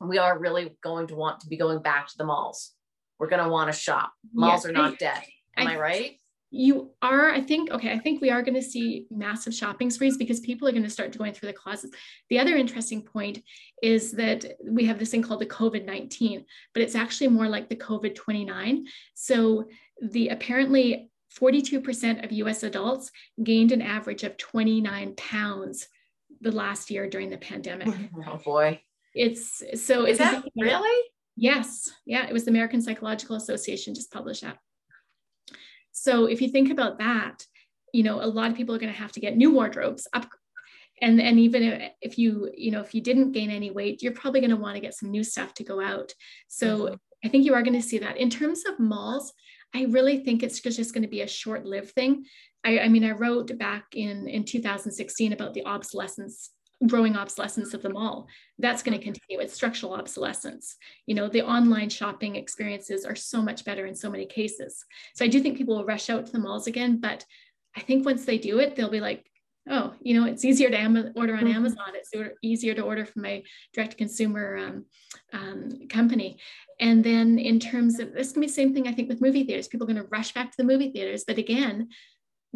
we 0.00 0.18
are 0.18 0.38
really 0.38 0.76
going 0.82 1.06
to 1.06 1.14
want 1.14 1.40
to 1.40 1.46
be 1.46 1.56
going 1.56 1.80
back 1.80 2.08
to 2.08 2.18
the 2.18 2.24
malls 2.24 2.74
we're 3.18 3.28
going 3.28 3.42
to 3.42 3.48
want 3.48 3.72
to 3.72 3.78
shop. 3.78 4.12
Malls 4.32 4.64
yeah, 4.64 4.70
are 4.70 4.72
not 4.72 4.98
dead. 4.98 5.22
Am 5.56 5.66
I, 5.66 5.74
I 5.74 5.78
right? 5.78 6.20
You 6.56 6.90
are 7.02 7.30
i 7.30 7.40
think 7.40 7.70
okay 7.70 7.92
i 7.92 7.98
think 7.98 8.20
we 8.20 8.30
are 8.30 8.42
going 8.42 8.54
to 8.54 8.62
see 8.62 9.06
massive 9.10 9.54
shopping 9.54 9.90
sprees 9.90 10.16
because 10.16 10.40
people 10.40 10.66
are 10.66 10.72
going 10.72 10.82
to 10.82 10.90
start 10.90 11.16
going 11.16 11.32
through 11.32 11.48
the 11.48 11.52
closets. 11.52 11.94
The 12.30 12.38
other 12.38 12.56
interesting 12.56 13.02
point 13.02 13.42
is 13.82 14.12
that 14.12 14.44
we 14.64 14.84
have 14.86 14.98
this 14.98 15.10
thing 15.10 15.22
called 15.22 15.40
the 15.40 15.46
covid-19 15.46 16.44
but 16.72 16.82
it's 16.82 16.94
actually 16.94 17.28
more 17.28 17.48
like 17.48 17.68
the 17.68 17.76
covid-29 17.76 18.84
so 19.14 19.64
the 20.02 20.28
apparently 20.28 21.10
42% 21.38 22.24
of 22.24 22.46
us 22.46 22.62
adults 22.62 23.10
gained 23.42 23.72
an 23.72 23.82
average 23.82 24.24
of 24.24 24.36
29 24.38 25.14
pounds 25.16 25.88
the 26.40 26.52
last 26.52 26.90
year 26.90 27.08
during 27.08 27.30
the 27.30 27.38
pandemic. 27.38 27.88
Oh 28.26 28.38
boy. 28.38 28.80
It's 29.14 29.62
so 29.74 30.06
is 30.06 30.18
that 30.18 30.44
really? 30.56 31.08
Yes. 31.36 31.90
Yeah 32.06 32.26
it 32.26 32.32
was 32.32 32.44
the 32.44 32.50
american 32.50 32.80
psychological 32.80 33.36
association 33.36 33.94
just 33.94 34.12
published 34.12 34.42
that 34.42 34.58
so 35.98 36.26
if 36.26 36.42
you 36.42 36.48
think 36.50 36.70
about 36.70 36.98
that, 36.98 37.42
you 37.92 38.02
know, 38.02 38.22
a 38.22 38.26
lot 38.28 38.50
of 38.50 38.56
people 38.56 38.74
are 38.74 38.78
going 38.78 38.92
to 38.92 38.98
have 38.98 39.12
to 39.12 39.20
get 39.20 39.34
new 39.34 39.50
wardrobes 39.50 40.06
up. 40.12 40.28
And, 41.00 41.18
and 41.22 41.40
even 41.40 41.88
if 42.02 42.18
you, 42.18 42.50
you 42.54 42.70
know, 42.70 42.82
if 42.82 42.94
you 42.94 43.00
didn't 43.00 43.32
gain 43.32 43.50
any 43.50 43.70
weight, 43.70 44.02
you're 44.02 44.12
probably 44.12 44.40
going 44.40 44.50
to 44.50 44.56
want 44.56 44.74
to 44.74 44.80
get 44.80 44.94
some 44.94 45.10
new 45.10 45.24
stuff 45.24 45.54
to 45.54 45.64
go 45.64 45.80
out. 45.80 46.12
So 46.48 46.78
mm-hmm. 46.78 46.94
I 47.24 47.28
think 47.28 47.46
you 47.46 47.54
are 47.54 47.62
going 47.62 47.80
to 47.80 47.86
see 47.86 47.96
that. 47.98 48.18
In 48.18 48.28
terms 48.28 48.64
of 48.68 48.78
malls, 48.78 49.32
I 49.74 49.84
really 49.84 50.18
think 50.18 50.42
it's 50.42 50.60
just 50.60 50.92
going 50.92 51.02
to 51.02 51.08
be 51.08 51.22
a 51.22 51.26
short-lived 51.26 51.92
thing. 51.92 52.26
I, 52.62 52.80
I 52.80 52.88
mean, 52.88 53.04
I 53.04 53.12
wrote 53.12 53.56
back 53.58 53.86
in, 53.94 54.28
in 54.28 54.44
2016 54.44 55.32
about 55.32 55.54
the 55.54 55.64
obsolescence 55.64 56.50
growing 56.86 57.16
obsolescence 57.16 57.72
of 57.72 57.82
the 57.82 57.88
mall 57.88 58.28
that's 58.58 58.82
going 58.82 58.96
to 58.96 59.02
continue 59.02 59.40
it's 59.40 59.54
structural 59.54 59.94
obsolescence. 59.94 60.76
You 61.06 61.14
know 61.14 61.28
the 61.28 61.42
online 61.42 61.88
shopping 61.88 62.36
experiences 62.36 63.04
are 63.04 63.16
so 63.16 63.40
much 63.40 63.64
better 63.64 63.86
in 63.86 63.94
so 63.94 64.10
many 64.10 64.26
cases. 64.26 64.84
So 65.14 65.24
i 65.24 65.28
do 65.28 65.40
think 65.40 65.56
people 65.56 65.76
will 65.76 65.86
rush 65.86 66.10
out 66.10 66.26
to 66.26 66.32
the 66.32 66.38
malls 66.38 66.66
again 66.66 66.98
but 67.00 67.24
i 67.76 67.80
think 67.80 68.04
once 68.04 68.24
they 68.24 68.38
do 68.38 68.58
it 68.58 68.76
they'll 68.76 68.90
be 68.90 69.00
like 69.00 69.26
oh 69.68 69.94
you 70.00 70.18
know 70.18 70.26
it's 70.26 70.44
easier 70.44 70.70
to 70.70 70.78
am- 70.78 71.12
order 71.16 71.34
on 71.34 71.44
mm-hmm. 71.44 71.56
amazon. 71.56 71.92
It's 71.94 72.12
easier 72.42 72.74
to 72.74 72.82
order 72.82 73.06
from 73.06 73.22
my 73.22 73.42
direct 73.72 73.96
consumer 73.96 74.56
um, 74.56 74.84
um, 75.32 75.88
company. 75.88 76.38
And 76.78 77.02
then 77.02 77.38
in 77.38 77.58
terms 77.58 77.98
of 78.00 78.12
this 78.12 78.32
can 78.32 78.42
be 78.42 78.48
the 78.48 78.52
same 78.52 78.74
thing 78.74 78.86
i 78.86 78.92
think 78.92 79.08
with 79.08 79.22
movie 79.22 79.44
theaters. 79.44 79.68
People 79.68 79.86
are 79.86 79.92
going 79.92 80.04
to 80.04 80.10
rush 80.10 80.34
back 80.34 80.50
to 80.50 80.56
the 80.58 80.64
movie 80.64 80.90
theaters 80.90 81.24
but 81.26 81.38
again 81.38 81.88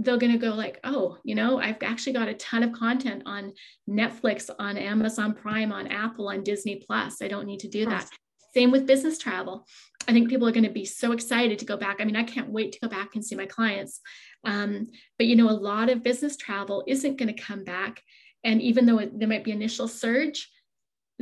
they're 0.01 0.17
going 0.17 0.33
to 0.33 0.39
go 0.39 0.55
like 0.55 0.81
oh 0.85 1.19
you 1.25 1.35
know 1.35 1.61
i've 1.61 1.77
actually 1.83 2.13
got 2.13 2.29
a 2.29 2.35
ton 2.35 2.63
of 2.63 2.73
content 2.73 3.23
on 3.27 3.53
netflix 3.89 4.49
on 4.59 4.79
amazon 4.79 5.35
prime 5.35 5.73
on 5.73 5.87
apple 5.89 6.29
on 6.29 6.43
disney 6.43 6.83
plus. 6.87 7.21
I 7.21 7.29
don't 7.29 7.47
need 7.47 7.61
to 7.61 7.69
do 7.69 7.85
that. 7.87 8.09
Same 8.55 8.73
with 8.73 8.87
business 8.87 9.17
travel. 9.17 9.65
I 10.09 10.13
think 10.13 10.29
people 10.29 10.49
are 10.49 10.53
going 10.53 10.65
to 10.65 10.71
be 10.71 10.85
so 10.85 11.13
excited 11.13 11.59
to 11.61 11.65
go 11.65 11.77
back. 11.77 11.99
I 12.01 12.05
mean 12.05 12.17
i 12.17 12.25
can't 12.25 12.51
wait 12.51 12.73
to 12.73 12.81
go 12.81 12.89
back 12.89 13.15
and 13.15 13.25
see 13.25 13.37
my 13.37 13.47
clients. 13.47 14.01
Um, 14.45 14.89
but 15.19 15.27
you 15.27 15.37
know 15.37 15.51
a 15.51 15.53
lot 15.53 15.91
of 15.91 16.03
business 16.03 16.37
travel 16.37 16.83
isn't 16.87 17.19
going 17.19 17.35
to 17.35 17.43
come 17.43 17.65
back. 17.65 18.03
And 18.43 18.63
even 18.63 18.87
though 18.87 18.99
it, 18.99 19.19
there 19.19 19.29
might 19.29 19.45
be 19.45 19.53
initial 19.53 19.87
surge 19.87 20.49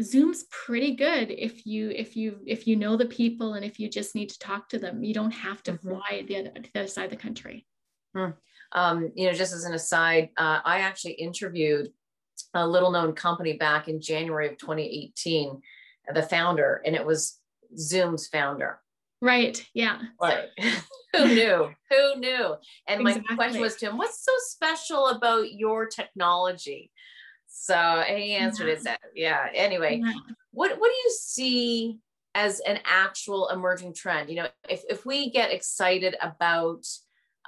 zoom's 0.00 0.44
pretty 0.50 0.94
good 0.94 1.30
if 1.30 1.66
you 1.66 1.90
if 1.90 2.16
you 2.16 2.38
if 2.46 2.66
you 2.66 2.76
know 2.76 2.96
the 2.96 3.06
people 3.06 3.54
and 3.54 3.64
if 3.64 3.80
you 3.80 3.88
just 3.90 4.14
need 4.14 4.28
to 4.30 4.38
talk 4.38 4.68
to 4.68 4.78
them. 4.78 5.02
You 5.02 5.14
don't 5.14 5.32
have 5.32 5.62
to 5.64 5.72
mm-hmm. 5.72 5.88
fly 5.88 6.24
the 6.26 6.36
other, 6.38 6.52
the 6.54 6.80
other 6.80 6.88
side 6.88 7.06
of 7.06 7.10
the 7.10 7.16
country. 7.16 7.66
Hmm. 8.14 8.30
Um, 8.72 9.12
you 9.14 9.26
know, 9.26 9.32
just 9.32 9.52
as 9.52 9.64
an 9.64 9.74
aside, 9.74 10.30
uh, 10.36 10.60
I 10.64 10.80
actually 10.80 11.12
interviewed 11.12 11.90
a 12.54 12.66
little 12.66 12.90
known 12.90 13.12
company 13.14 13.54
back 13.54 13.88
in 13.88 14.00
January 14.00 14.48
of 14.48 14.58
2018, 14.58 15.60
the 16.14 16.22
founder, 16.22 16.82
and 16.84 16.94
it 16.94 17.04
was 17.04 17.38
Zoom's 17.76 18.28
founder. 18.28 18.80
Right. 19.20 19.64
Yeah. 19.74 19.98
Right. 20.20 20.48
Who 21.16 21.26
knew? 21.26 21.70
Who 21.90 22.20
knew? 22.20 22.54
And 22.86 23.00
exactly. 23.00 23.24
my 23.28 23.34
question 23.34 23.60
was 23.60 23.76
to 23.76 23.86
him, 23.86 23.98
what's 23.98 24.24
so 24.24 24.32
special 24.38 25.08
about 25.08 25.52
your 25.52 25.86
technology? 25.86 26.92
So 27.48 27.74
and 27.74 28.18
he 28.18 28.34
answered 28.34 28.78
yeah. 28.84 28.92
it. 28.92 29.00
Yeah. 29.14 29.46
Anyway, 29.54 30.00
yeah. 30.04 30.12
what 30.52 30.78
what 30.78 30.88
do 30.88 30.94
you 31.04 31.10
see 31.18 31.98
as 32.34 32.60
an 32.60 32.78
actual 32.84 33.48
emerging 33.48 33.94
trend? 33.94 34.28
You 34.30 34.36
know, 34.36 34.48
if 34.68 34.82
if 34.88 35.04
we 35.04 35.30
get 35.30 35.50
excited 35.50 36.14
about 36.20 36.86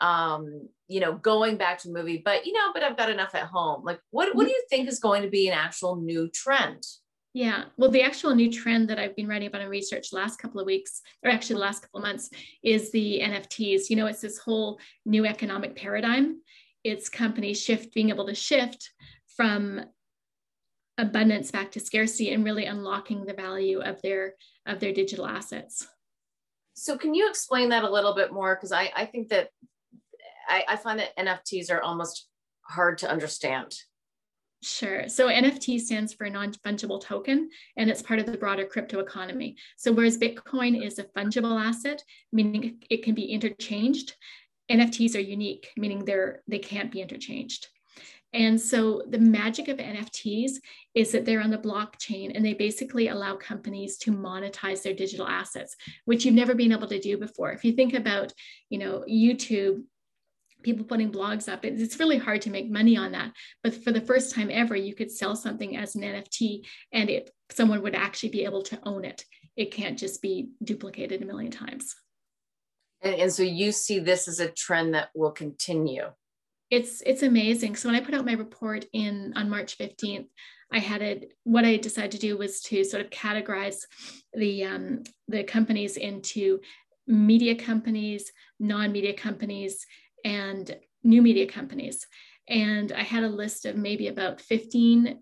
um, 0.01 0.69
you 0.89 1.01
know, 1.01 1.15
going 1.15 1.57
back 1.57 1.79
to 1.79 1.89
the 1.89 1.95
movie, 1.95 2.23
but 2.25 2.47
you 2.47 2.53
know, 2.53 2.73
but 2.73 2.83
I've 2.83 2.97
got 2.97 3.11
enough 3.11 3.35
at 3.35 3.45
home. 3.45 3.85
Like, 3.85 4.01
what 4.11 4.35
what 4.35 4.45
do 4.47 4.51
you 4.51 4.65
think 4.69 4.89
is 4.89 4.99
going 4.99 5.23
to 5.23 5.29
be 5.29 5.49
an 5.49 5.55
actual 5.55 5.97
new 5.97 6.29
trend? 6.29 6.85
Yeah, 7.33 7.65
well, 7.77 7.91
the 7.91 8.03
actual 8.03 8.35
new 8.35 8.51
trend 8.51 8.91
that 8.91 8.99
I've 8.99 9.15
been 9.15 9.29
writing 9.29 9.47
about 9.47 9.61
in 9.61 9.69
research 9.69 10.13
last 10.13 10.39
couple 10.41 10.59
of 10.59 10.67
weeks, 10.67 11.01
or 11.25 11.31
actually 11.31 11.55
the 11.55 11.61
last 11.61 11.83
couple 11.83 12.01
of 12.01 12.07
months, 12.07 12.29
is 12.65 12.91
the 12.91 13.21
NFTs. 13.23 13.89
You 13.89 13.97
know, 13.97 14.07
it's 14.07 14.21
this 14.21 14.39
whole 14.39 14.81
new 15.07 15.25
economic 15.25 15.77
paradigm. 15.77 16.41
It's 16.83 17.09
companies 17.09 17.61
shift 17.61 17.95
being 17.95 18.09
able 18.09 18.27
to 18.27 18.35
shift 18.35 18.91
from 19.37 19.85
abundance 20.99 21.51
back 21.51 21.71
to 21.73 21.81
scarcity 21.81 22.33
and 22.33 22.45
really 22.45 22.67
unlocking 22.67 23.25
the 23.25 23.33
value 23.33 23.81
of 23.81 24.03
their 24.03 24.35
of 24.67 24.81
their 24.81 24.93
digital 24.93 25.27
assets. 25.27 25.87
So 26.75 26.97
can 26.97 27.15
you 27.15 27.29
explain 27.29 27.69
that 27.69 27.85
a 27.85 27.91
little 27.91 28.15
bit 28.15 28.33
more? 28.33 28.55
Because 28.57 28.73
I, 28.73 28.91
I 28.97 29.05
think 29.07 29.29
that 29.29 29.51
I, 30.51 30.65
I 30.69 30.77
find 30.77 30.99
that 30.99 31.17
NFTs 31.17 31.71
are 31.71 31.81
almost 31.81 32.29
hard 32.63 32.99
to 32.99 33.11
understand. 33.11 33.75
Sure. 34.63 35.09
So 35.09 35.29
NFT 35.29 35.81
stands 35.81 36.13
for 36.13 36.29
non 36.29 36.53
fungible 36.53 37.01
token, 37.01 37.49
and 37.79 37.89
it's 37.89 38.03
part 38.03 38.21
of 38.21 38.27
the 38.27 38.37
broader 38.37 38.67
crypto 38.67 39.01
economy. 39.01 39.57
So, 39.79 39.91
whereas 39.91 40.19
Bitcoin 40.19 40.85
is 40.85 40.99
a 40.99 41.05
fungible 41.05 41.59
asset, 41.59 42.03
meaning 42.31 42.83
it 42.91 43.03
can 43.03 43.15
be 43.15 43.25
interchanged, 43.25 44.15
NFTs 44.71 45.17
are 45.17 45.21
unique, 45.21 45.71
meaning 45.79 46.05
they're 46.05 46.43
they 46.47 46.59
can't 46.59 46.93
be 46.93 47.01
interchanged. 47.01 47.69
And 48.35 48.61
so, 48.61 49.03
the 49.09 49.19
magic 49.19 49.69
of 49.69 49.79
NFTs 49.79 50.53
is 50.95 51.11
that 51.13 51.25
they're 51.25 51.41
on 51.41 51.51
the 51.51 51.57
blockchain 51.57 52.33
and 52.35 52.45
they 52.45 52.55
basically 52.55 53.09
allow 53.09 53.37
companies 53.37 53.97
to 53.99 54.13
monetize 54.13 54.83
their 54.83 54.95
digital 54.95 55.27
assets, 55.27 55.75
which 56.05 56.27
you've 56.27 56.35
never 56.35 56.55
been 56.55 56.73
able 56.73 56.87
to 56.89 57.01
do 57.01 57.17
before. 57.17 57.51
If 57.53 57.65
you 57.65 57.73
think 57.73 57.95
about, 57.95 58.33
you 58.69 58.79
know, 58.79 59.05
YouTube 59.11 59.85
people 60.63 60.85
putting 60.85 61.13
blogs 61.13 61.51
up. 61.51 61.65
It's 61.65 61.99
really 61.99 62.19
hard 62.19 62.43
to 62.43 62.51
make 62.51 62.71
money 62.71 62.97
on 62.97 63.13
that. 63.13 63.33
But 63.63 63.83
for 63.83 63.93
the 63.93 64.01
first 64.01 64.35
time 64.35 64.51
ever, 64.51 64.77
you 64.77 64.95
could 64.95 65.11
sell 65.11 65.37
something 65.37 65.77
as 65.77 65.95
an 65.95 66.03
NFT 66.03 66.67
and 66.93 67.11
it 67.11 67.31
someone 67.51 67.83
would 67.83 67.95
actually 67.95 68.31
be 68.31 68.45
able 68.45 68.63
to 68.65 68.79
own 68.85 69.05
it. 69.05 69.25
It 69.57 69.73
can't 69.73 69.99
just 69.99 70.23
be 70.23 70.51
duplicated 70.63 71.23
a 71.23 71.27
million 71.27 71.51
times. 71.51 71.95
And, 73.03 73.15
and 73.15 73.33
so 73.33 73.43
you 73.43 73.73
see 73.73 73.99
this 73.99 74.29
as 74.29 74.41
a 74.41 74.49
trend 74.49 74.95
that 74.95 75.11
will 75.15 75.33
continue. 75.33 76.07
It's 76.71 77.03
it's 77.05 77.23
amazing. 77.23 77.75
So 77.75 77.89
when 77.89 78.01
I 78.01 78.05
put 78.05 78.15
out 78.15 78.25
my 78.25 78.35
report 78.35 78.85
in 78.93 79.33
on 79.35 79.51
March 79.51 79.77
15th, 79.77 80.29
I 80.73 80.79
had 80.79 81.03
it. 81.03 81.33
What 81.43 81.65
I 81.65 81.77
decided 81.77 82.13
to 82.13 82.19
do 82.19 82.37
was 82.37 82.61
to 82.63 82.85
sort 82.85 83.05
of 83.05 83.11
categorize 83.11 83.79
the 84.33 84.65
um, 84.65 85.03
the 85.27 85.43
companies 85.43 85.97
into 85.97 86.61
media 87.09 87.57
companies, 87.57 88.31
non-media 88.61 89.15
companies, 89.15 89.85
and 90.25 90.77
new 91.03 91.23
media 91.23 91.47
companies. 91.47 92.07
And 92.49 92.93
I 92.93 93.03
had 93.03 93.23
a 93.23 93.29
list 93.29 93.65
of 93.65 93.77
maybe 93.77 94.09
about 94.09 94.41
15 94.41 95.19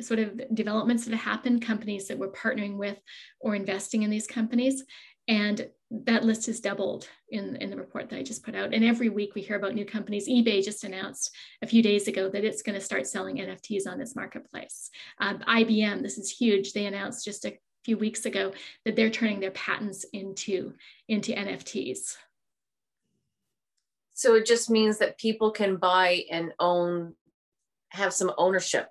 sort 0.00 0.18
of 0.18 0.40
developments 0.54 1.04
that 1.06 1.16
happened, 1.16 1.62
companies 1.64 2.08
that 2.08 2.18
were 2.18 2.32
partnering 2.32 2.76
with 2.76 2.98
or 3.40 3.54
investing 3.54 4.02
in 4.02 4.10
these 4.10 4.26
companies. 4.26 4.82
And 5.28 5.68
that 5.90 6.24
list 6.24 6.46
has 6.46 6.58
doubled 6.58 7.06
in, 7.28 7.56
in 7.56 7.70
the 7.70 7.76
report 7.76 8.08
that 8.08 8.18
I 8.18 8.22
just 8.22 8.42
put 8.42 8.56
out. 8.56 8.74
And 8.74 8.84
every 8.84 9.08
week 9.08 9.34
we 9.34 9.42
hear 9.42 9.56
about 9.56 9.74
new 9.74 9.84
companies. 9.84 10.28
eBay 10.28 10.64
just 10.64 10.84
announced 10.84 11.30
a 11.62 11.66
few 11.66 11.82
days 11.82 12.08
ago 12.08 12.28
that 12.28 12.44
it's 12.44 12.62
going 12.62 12.74
to 12.74 12.84
start 12.84 13.06
selling 13.06 13.36
NFTs 13.36 13.86
on 13.86 13.98
this 13.98 14.16
marketplace. 14.16 14.90
Uh, 15.20 15.34
IBM, 15.34 16.02
this 16.02 16.18
is 16.18 16.30
huge. 16.30 16.72
They 16.72 16.86
announced 16.86 17.24
just 17.24 17.44
a 17.44 17.56
few 17.84 17.96
weeks 17.96 18.26
ago 18.26 18.52
that 18.84 18.96
they're 18.96 19.10
turning 19.10 19.38
their 19.38 19.50
patents 19.52 20.04
into, 20.12 20.72
into 21.08 21.32
NFTs. 21.32 22.16
So 24.22 24.36
it 24.36 24.46
just 24.46 24.70
means 24.70 24.98
that 24.98 25.18
people 25.18 25.50
can 25.50 25.78
buy 25.78 26.22
and 26.30 26.52
own, 26.60 27.14
have 27.88 28.12
some 28.12 28.30
ownership 28.38 28.86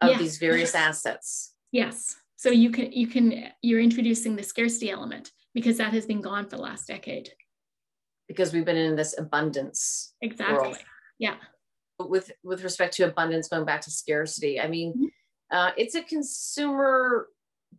of 0.00 0.18
these 0.18 0.38
various 0.38 0.74
assets. 0.74 1.52
Yes. 1.72 2.16
So 2.36 2.48
you 2.48 2.70
can 2.70 2.90
you 2.90 3.06
can 3.06 3.48
you're 3.60 3.80
introducing 3.80 4.34
the 4.34 4.42
scarcity 4.42 4.88
element 4.88 5.30
because 5.52 5.76
that 5.76 5.92
has 5.92 6.06
been 6.06 6.22
gone 6.22 6.44
for 6.44 6.56
the 6.56 6.62
last 6.62 6.86
decade. 6.86 7.28
Because 8.28 8.54
we've 8.54 8.64
been 8.64 8.78
in 8.78 8.96
this 8.96 9.18
abundance. 9.18 10.14
Exactly. 10.22 10.68
World. 10.68 10.78
Yeah. 11.18 11.34
With 11.98 12.32
with 12.42 12.64
respect 12.64 12.94
to 12.94 13.02
abundance, 13.02 13.48
going 13.48 13.66
back 13.66 13.82
to 13.82 13.90
scarcity, 13.90 14.58
I 14.58 14.68
mean, 14.68 14.94
mm-hmm. 14.94 15.54
uh, 15.54 15.72
it's 15.76 15.94
a 15.94 16.02
consumer 16.02 17.28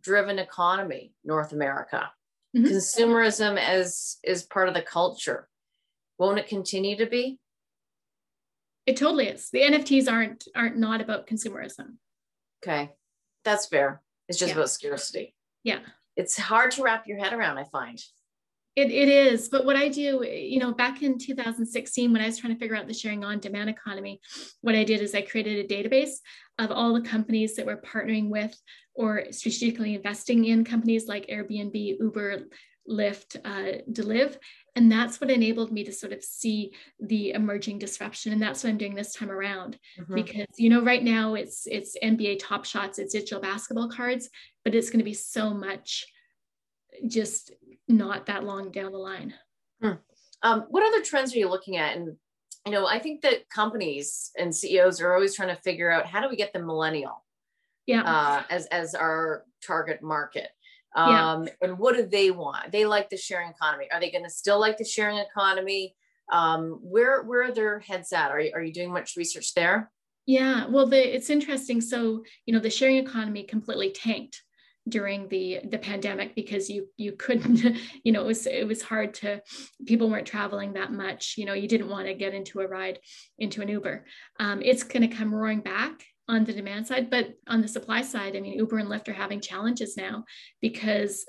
driven 0.00 0.38
economy, 0.38 1.12
North 1.24 1.50
America. 1.50 2.08
Mm-hmm. 2.56 2.66
Consumerism 2.66 3.58
as 3.58 4.18
is 4.22 4.44
part 4.44 4.68
of 4.68 4.74
the 4.74 4.82
culture 4.82 5.47
won't 6.18 6.38
it 6.38 6.48
continue 6.48 6.96
to 6.96 7.06
be? 7.06 7.38
It 8.86 8.96
totally 8.96 9.28
is. 9.28 9.50
The 9.50 9.60
NFTs 9.60 10.10
aren't 10.10 10.48
aren't 10.56 10.78
not 10.78 11.00
about 11.00 11.26
consumerism. 11.26 11.96
Okay. 12.62 12.90
That's 13.44 13.66
fair. 13.66 14.02
It's 14.28 14.38
just 14.38 14.50
yeah. 14.50 14.56
about 14.56 14.70
scarcity. 14.70 15.34
Yeah. 15.62 15.80
It's 16.16 16.38
hard 16.38 16.72
to 16.72 16.82
wrap 16.82 17.06
your 17.06 17.18
head 17.18 17.32
around, 17.32 17.58
I 17.58 17.64
find. 17.64 18.02
It, 18.76 18.90
it 18.90 19.08
is. 19.08 19.48
But 19.48 19.64
what 19.64 19.76
I 19.76 19.88
do, 19.88 20.24
you 20.24 20.60
know, 20.60 20.72
back 20.72 21.02
in 21.02 21.18
2016, 21.18 22.12
when 22.12 22.22
I 22.22 22.26
was 22.26 22.38
trying 22.38 22.54
to 22.54 22.58
figure 22.58 22.76
out 22.76 22.86
the 22.86 22.94
sharing 22.94 23.24
on 23.24 23.40
demand 23.40 23.70
economy, 23.70 24.20
what 24.60 24.74
I 24.74 24.84
did 24.84 25.00
is 25.00 25.14
I 25.14 25.22
created 25.22 25.64
a 25.64 25.74
database 25.74 26.18
of 26.58 26.70
all 26.70 26.94
the 26.94 27.00
companies 27.00 27.56
that 27.56 27.66
were 27.66 27.82
partnering 27.82 28.28
with 28.28 28.56
or 28.94 29.24
strategically 29.32 29.94
investing 29.94 30.44
in 30.44 30.64
companies 30.64 31.08
like 31.08 31.26
Airbnb, 31.26 31.98
Uber, 32.00 32.44
Lyft, 32.88 33.36
uh, 33.44 33.82
Deliv. 33.90 34.36
And 34.78 34.92
that's 34.92 35.20
what 35.20 35.28
enabled 35.28 35.72
me 35.72 35.82
to 35.82 35.92
sort 35.92 36.12
of 36.12 36.22
see 36.22 36.72
the 37.00 37.32
emerging 37.32 37.80
disruption. 37.80 38.32
And 38.32 38.40
that's 38.40 38.62
what 38.62 38.70
I'm 38.70 38.78
doing 38.78 38.94
this 38.94 39.12
time 39.12 39.28
around. 39.28 39.76
Mm-hmm. 39.98 40.14
Because, 40.14 40.46
you 40.56 40.70
know, 40.70 40.84
right 40.84 41.02
now 41.02 41.34
it's 41.34 41.66
it's 41.66 41.96
NBA 42.00 42.38
top 42.40 42.64
shots, 42.64 43.00
it's 43.00 43.12
digital 43.12 43.40
basketball 43.40 43.88
cards, 43.88 44.30
but 44.64 44.76
it's 44.76 44.88
going 44.88 45.00
to 45.00 45.04
be 45.04 45.14
so 45.14 45.52
much 45.52 46.06
just 47.08 47.50
not 47.88 48.26
that 48.26 48.44
long 48.44 48.70
down 48.70 48.92
the 48.92 48.98
line. 48.98 49.34
Hmm. 49.82 49.94
Um, 50.44 50.66
what 50.70 50.86
other 50.86 51.02
trends 51.02 51.34
are 51.34 51.38
you 51.38 51.48
looking 51.48 51.76
at? 51.76 51.96
And 51.96 52.16
you 52.64 52.70
know, 52.70 52.86
I 52.86 53.00
think 53.00 53.22
that 53.22 53.50
companies 53.50 54.30
and 54.38 54.54
CEOs 54.54 55.00
are 55.00 55.12
always 55.12 55.34
trying 55.34 55.54
to 55.54 55.60
figure 55.62 55.90
out 55.90 56.06
how 56.06 56.20
do 56.20 56.28
we 56.28 56.36
get 56.36 56.52
the 56.52 56.60
millennial, 56.60 57.24
yeah, 57.84 58.02
uh, 58.02 58.42
as 58.48 58.66
as 58.66 58.94
our 58.94 59.44
target 59.60 60.02
market. 60.04 60.50
Um, 60.94 61.44
yeah. 61.44 61.52
and 61.62 61.78
what 61.78 61.96
do 61.96 62.06
they 62.06 62.30
want? 62.30 62.72
They 62.72 62.86
like 62.86 63.10
the 63.10 63.16
sharing 63.16 63.50
economy. 63.50 63.88
Are 63.92 64.00
they 64.00 64.10
going 64.10 64.24
to 64.24 64.30
still 64.30 64.58
like 64.58 64.78
the 64.78 64.84
sharing 64.84 65.18
economy? 65.18 65.94
Um, 66.32 66.78
where 66.82 67.22
where 67.22 67.44
are 67.44 67.52
their 67.52 67.78
heads 67.80 68.12
at? 68.12 68.30
Are 68.30 68.40
you, 68.40 68.52
are 68.54 68.62
you 68.62 68.72
doing 68.72 68.92
much 68.92 69.16
research 69.16 69.54
there? 69.54 69.90
Yeah, 70.26 70.66
well, 70.66 70.86
the, 70.86 71.16
it's 71.16 71.30
interesting. 71.30 71.80
So, 71.80 72.22
you 72.44 72.52
know, 72.52 72.60
the 72.60 72.68
sharing 72.68 72.98
economy 72.98 73.44
completely 73.44 73.90
tanked 73.90 74.42
during 74.88 75.28
the 75.28 75.60
the 75.64 75.78
pandemic 75.78 76.34
because 76.34 76.70
you 76.70 76.88
you 76.96 77.12
couldn't 77.12 77.76
you 78.04 78.12
know 78.12 78.22
it 78.22 78.26
was 78.26 78.46
it 78.46 78.66
was 78.66 78.82
hard 78.82 79.14
to 79.14 79.40
people 79.86 80.08
weren't 80.08 80.26
traveling 80.26 80.72
that 80.72 80.92
much 80.92 81.34
you 81.36 81.44
know 81.44 81.52
you 81.52 81.68
didn't 81.68 81.88
want 81.88 82.06
to 82.06 82.14
get 82.14 82.34
into 82.34 82.60
a 82.60 82.66
ride 82.66 82.98
into 83.38 83.60
an 83.60 83.68
uber 83.68 84.06
um, 84.40 84.62
it's 84.62 84.82
going 84.82 85.08
to 85.08 85.14
come 85.14 85.34
roaring 85.34 85.60
back 85.60 86.04
on 86.28 86.44
the 86.44 86.52
demand 86.52 86.86
side 86.86 87.10
but 87.10 87.34
on 87.46 87.62
the 87.62 87.68
supply 87.68 88.02
side 88.02 88.36
i 88.36 88.40
mean 88.40 88.54
uber 88.54 88.78
and 88.78 88.88
lyft 88.88 89.08
are 89.08 89.12
having 89.12 89.40
challenges 89.40 89.96
now 89.96 90.24
because 90.60 91.24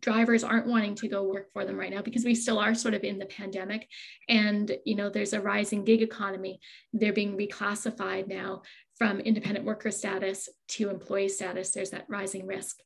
drivers 0.00 0.44
aren't 0.44 0.66
wanting 0.66 0.94
to 0.96 1.08
go 1.08 1.22
work 1.22 1.52
for 1.52 1.64
them 1.64 1.78
right 1.78 1.92
now 1.92 2.02
because 2.02 2.24
we 2.24 2.34
still 2.34 2.58
are 2.58 2.74
sort 2.74 2.94
of 2.94 3.04
in 3.04 3.18
the 3.18 3.26
pandemic. 3.26 3.88
And 4.28 4.76
you 4.84 4.96
know 4.96 5.08
there's 5.08 5.32
a 5.32 5.40
rising 5.40 5.84
gig 5.84 6.02
economy. 6.02 6.60
They're 6.92 7.12
being 7.12 7.36
reclassified 7.36 8.28
now 8.28 8.62
from 8.96 9.20
independent 9.20 9.64
worker 9.64 9.90
status 9.90 10.48
to 10.68 10.90
employee 10.90 11.28
status. 11.28 11.70
There's 11.70 11.90
that 11.90 12.06
rising 12.08 12.46
risk 12.46 12.76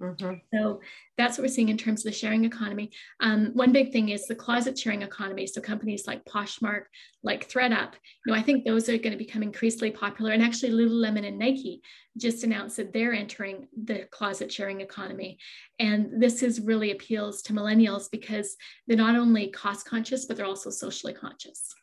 Mm-hmm. 0.00 0.34
So 0.54 0.80
that's 1.16 1.36
what 1.36 1.42
we're 1.42 1.48
seeing 1.48 1.70
in 1.70 1.76
terms 1.76 2.00
of 2.00 2.12
the 2.12 2.16
sharing 2.16 2.44
economy. 2.44 2.92
Um, 3.20 3.50
one 3.54 3.72
big 3.72 3.92
thing 3.92 4.10
is 4.10 4.26
the 4.26 4.34
closet 4.34 4.78
sharing 4.78 5.02
economy. 5.02 5.46
So 5.46 5.60
companies 5.60 6.06
like 6.06 6.24
Poshmark, 6.24 6.84
like 7.24 7.48
ThredUp, 7.48 7.94
you 8.24 8.32
know, 8.32 8.38
I 8.38 8.42
think 8.42 8.64
those 8.64 8.88
are 8.88 8.96
going 8.96 9.12
to 9.12 9.16
become 9.16 9.42
increasingly 9.42 9.90
popular. 9.90 10.32
And 10.32 10.42
actually, 10.42 10.70
Lululemon 10.70 11.26
and 11.26 11.38
Nike 11.38 11.82
just 12.16 12.44
announced 12.44 12.76
that 12.76 12.92
they're 12.92 13.12
entering 13.12 13.66
the 13.84 14.06
closet 14.12 14.52
sharing 14.52 14.80
economy. 14.80 15.38
And 15.80 16.22
this 16.22 16.42
is 16.42 16.60
really 16.60 16.92
appeals 16.92 17.42
to 17.42 17.52
millennials 17.52 18.08
because 18.10 18.56
they're 18.86 18.96
not 18.96 19.16
only 19.16 19.48
cost 19.48 19.86
conscious, 19.86 20.26
but 20.26 20.36
they're 20.36 20.46
also 20.46 20.70
socially 20.70 21.12
conscious. 21.12 21.74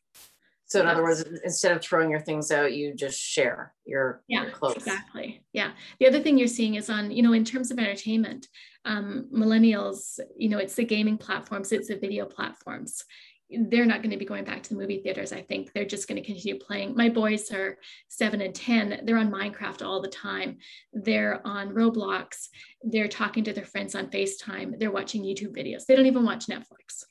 So 0.67 0.81
in 0.81 0.87
other 0.87 1.03
words, 1.03 1.23
instead 1.43 1.75
of 1.75 1.81
throwing 1.81 2.09
your 2.09 2.19
things 2.19 2.51
out, 2.51 2.73
you 2.73 2.95
just 2.95 3.19
share 3.19 3.73
your, 3.85 4.23
yeah, 4.27 4.43
your 4.43 4.51
clothes. 4.51 4.77
Exactly. 4.77 5.43
Yeah. 5.53 5.71
The 5.99 6.07
other 6.07 6.19
thing 6.19 6.39
you're 6.39 6.47
seeing 6.47 6.73
is 6.73 6.89
on, 6.89 7.11
you 7.11 7.21
know, 7.21 7.33
in 7.33 7.45
terms 7.45 7.69
of 7.69 7.77
entertainment, 7.77 8.47
um, 8.83 9.29
millennials, 9.31 10.19
you 10.35 10.49
know, 10.49 10.57
it's 10.57 10.73
the 10.73 10.83
gaming 10.83 11.19
platforms, 11.19 11.71
it's 11.71 11.89
the 11.89 11.97
video 11.97 12.25
platforms. 12.25 13.03
They're 13.51 13.85
not 13.85 14.01
going 14.01 14.09
to 14.09 14.17
be 14.17 14.25
going 14.25 14.43
back 14.43 14.63
to 14.63 14.69
the 14.69 14.75
movie 14.75 15.01
theaters. 15.03 15.31
I 15.31 15.43
think 15.43 15.71
they're 15.71 15.85
just 15.85 16.07
going 16.07 16.19
to 16.19 16.25
continue 16.25 16.57
playing. 16.57 16.95
My 16.95 17.09
boys 17.09 17.51
are 17.51 17.77
seven 18.07 18.41
and 18.41 18.55
10. 18.55 19.01
They're 19.03 19.19
on 19.19 19.31
Minecraft 19.31 19.85
all 19.85 20.01
the 20.01 20.07
time. 20.07 20.57
They're 20.93 21.45
on 21.45 21.75
Roblox. 21.75 22.47
They're 22.81 23.07
talking 23.07 23.43
to 23.43 23.53
their 23.53 23.65
friends 23.65 23.93
on 23.93 24.07
FaceTime. 24.07 24.79
They're 24.79 24.89
watching 24.89 25.21
YouTube 25.21 25.55
videos. 25.55 25.85
They 25.85 25.95
don't 25.95 26.07
even 26.07 26.25
watch 26.25 26.47
Netflix. 26.47 27.03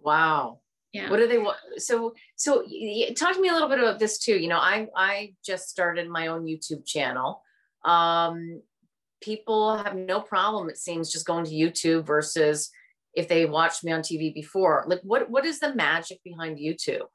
Wow 0.00 0.61
yeah. 0.92 1.08
What 1.10 1.16
do 1.16 1.26
they 1.26 1.38
want? 1.38 1.56
So 1.78 2.14
so 2.36 2.62
talk 3.16 3.34
to 3.34 3.40
me 3.40 3.48
a 3.48 3.52
little 3.52 3.68
bit 3.68 3.78
about 3.78 3.98
this 3.98 4.18
too. 4.18 4.36
You 4.36 4.48
know 4.48 4.58
i 4.58 4.88
i 4.94 5.34
just 5.44 5.68
started 5.68 6.08
my 6.08 6.26
own 6.26 6.44
youtube 6.44 6.84
channel. 6.86 7.42
Um 7.84 8.60
people 9.22 9.76
have 9.78 9.96
no 9.96 10.20
problem 10.20 10.68
it 10.68 10.76
seems 10.76 11.12
just 11.12 11.26
going 11.26 11.44
to 11.44 11.52
youtube 11.52 12.04
versus 12.04 12.70
if 13.14 13.28
they 13.28 13.46
watched 13.46 13.84
me 13.84 13.92
on 13.92 14.00
tv 14.00 14.34
before. 14.34 14.84
Like 14.86 15.00
what 15.02 15.30
what 15.30 15.46
is 15.46 15.60
the 15.60 15.74
magic 15.74 16.20
behind 16.22 16.58
youtube? 16.58 17.06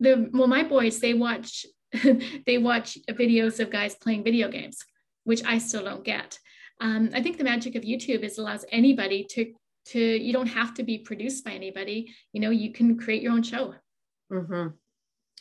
The 0.00 0.28
well 0.32 0.46
my 0.46 0.62
boys 0.62 1.00
they 1.00 1.14
watch 1.14 1.64
they 2.46 2.58
watch 2.58 2.98
videos 3.10 3.58
of 3.58 3.70
guys 3.70 3.94
playing 3.94 4.22
video 4.22 4.50
games 4.50 4.78
which 5.24 5.42
i 5.44 5.56
still 5.58 5.84
don't 5.84 6.04
get. 6.04 6.38
Um, 6.80 7.08
i 7.14 7.22
think 7.22 7.38
the 7.38 7.44
magic 7.44 7.74
of 7.74 7.82
youtube 7.82 8.22
is 8.22 8.36
allows 8.36 8.66
anybody 8.70 9.26
to 9.30 9.54
to 9.90 10.00
you 10.00 10.32
don't 10.32 10.46
have 10.46 10.74
to 10.74 10.82
be 10.82 10.98
produced 10.98 11.44
by 11.44 11.52
anybody. 11.52 12.14
You 12.32 12.40
know 12.40 12.50
you 12.50 12.72
can 12.72 12.98
create 12.98 13.22
your 13.22 13.32
own 13.32 13.42
show. 13.42 13.74
Mm-hmm. 14.30 14.68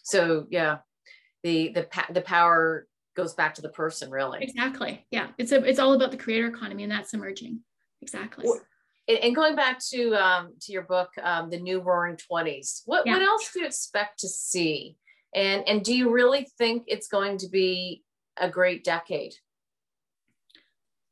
so 0.03 0.47
yeah 0.49 0.77
the 1.43 1.69
the 1.69 1.87
the 2.13 2.21
power 2.21 2.87
goes 3.17 3.33
back 3.33 3.55
to 3.55 3.61
the 3.61 3.69
person 3.69 4.09
really. 4.09 4.39
Exactly. 4.41 5.05
Yeah. 5.11 5.27
It's 5.37 5.51
a 5.51 5.63
it's 5.63 5.79
all 5.79 5.93
about 5.93 6.11
the 6.11 6.17
creator 6.17 6.47
economy 6.47 6.83
and 6.83 6.91
that's 6.91 7.13
emerging. 7.13 7.61
Exactly. 8.01 8.45
Well, 8.47 8.61
and 9.07 9.35
going 9.35 9.55
back 9.55 9.79
to 9.91 10.13
um, 10.15 10.53
to 10.61 10.71
your 10.71 10.83
book 10.83 11.09
um, 11.21 11.49
the 11.49 11.59
new 11.59 11.79
roaring 11.81 12.17
20s 12.17 12.81
what, 12.85 13.05
yeah. 13.05 13.13
what 13.13 13.21
else 13.21 13.51
do 13.51 13.61
you 13.61 13.65
expect 13.65 14.19
to 14.19 14.27
see? 14.27 14.95
And 15.33 15.67
and 15.67 15.83
do 15.83 15.95
you 15.95 16.11
really 16.11 16.47
think 16.57 16.83
it's 16.87 17.07
going 17.07 17.39
to 17.39 17.49
be 17.49 18.03
a 18.37 18.49
great 18.49 18.83
decade 18.83 19.33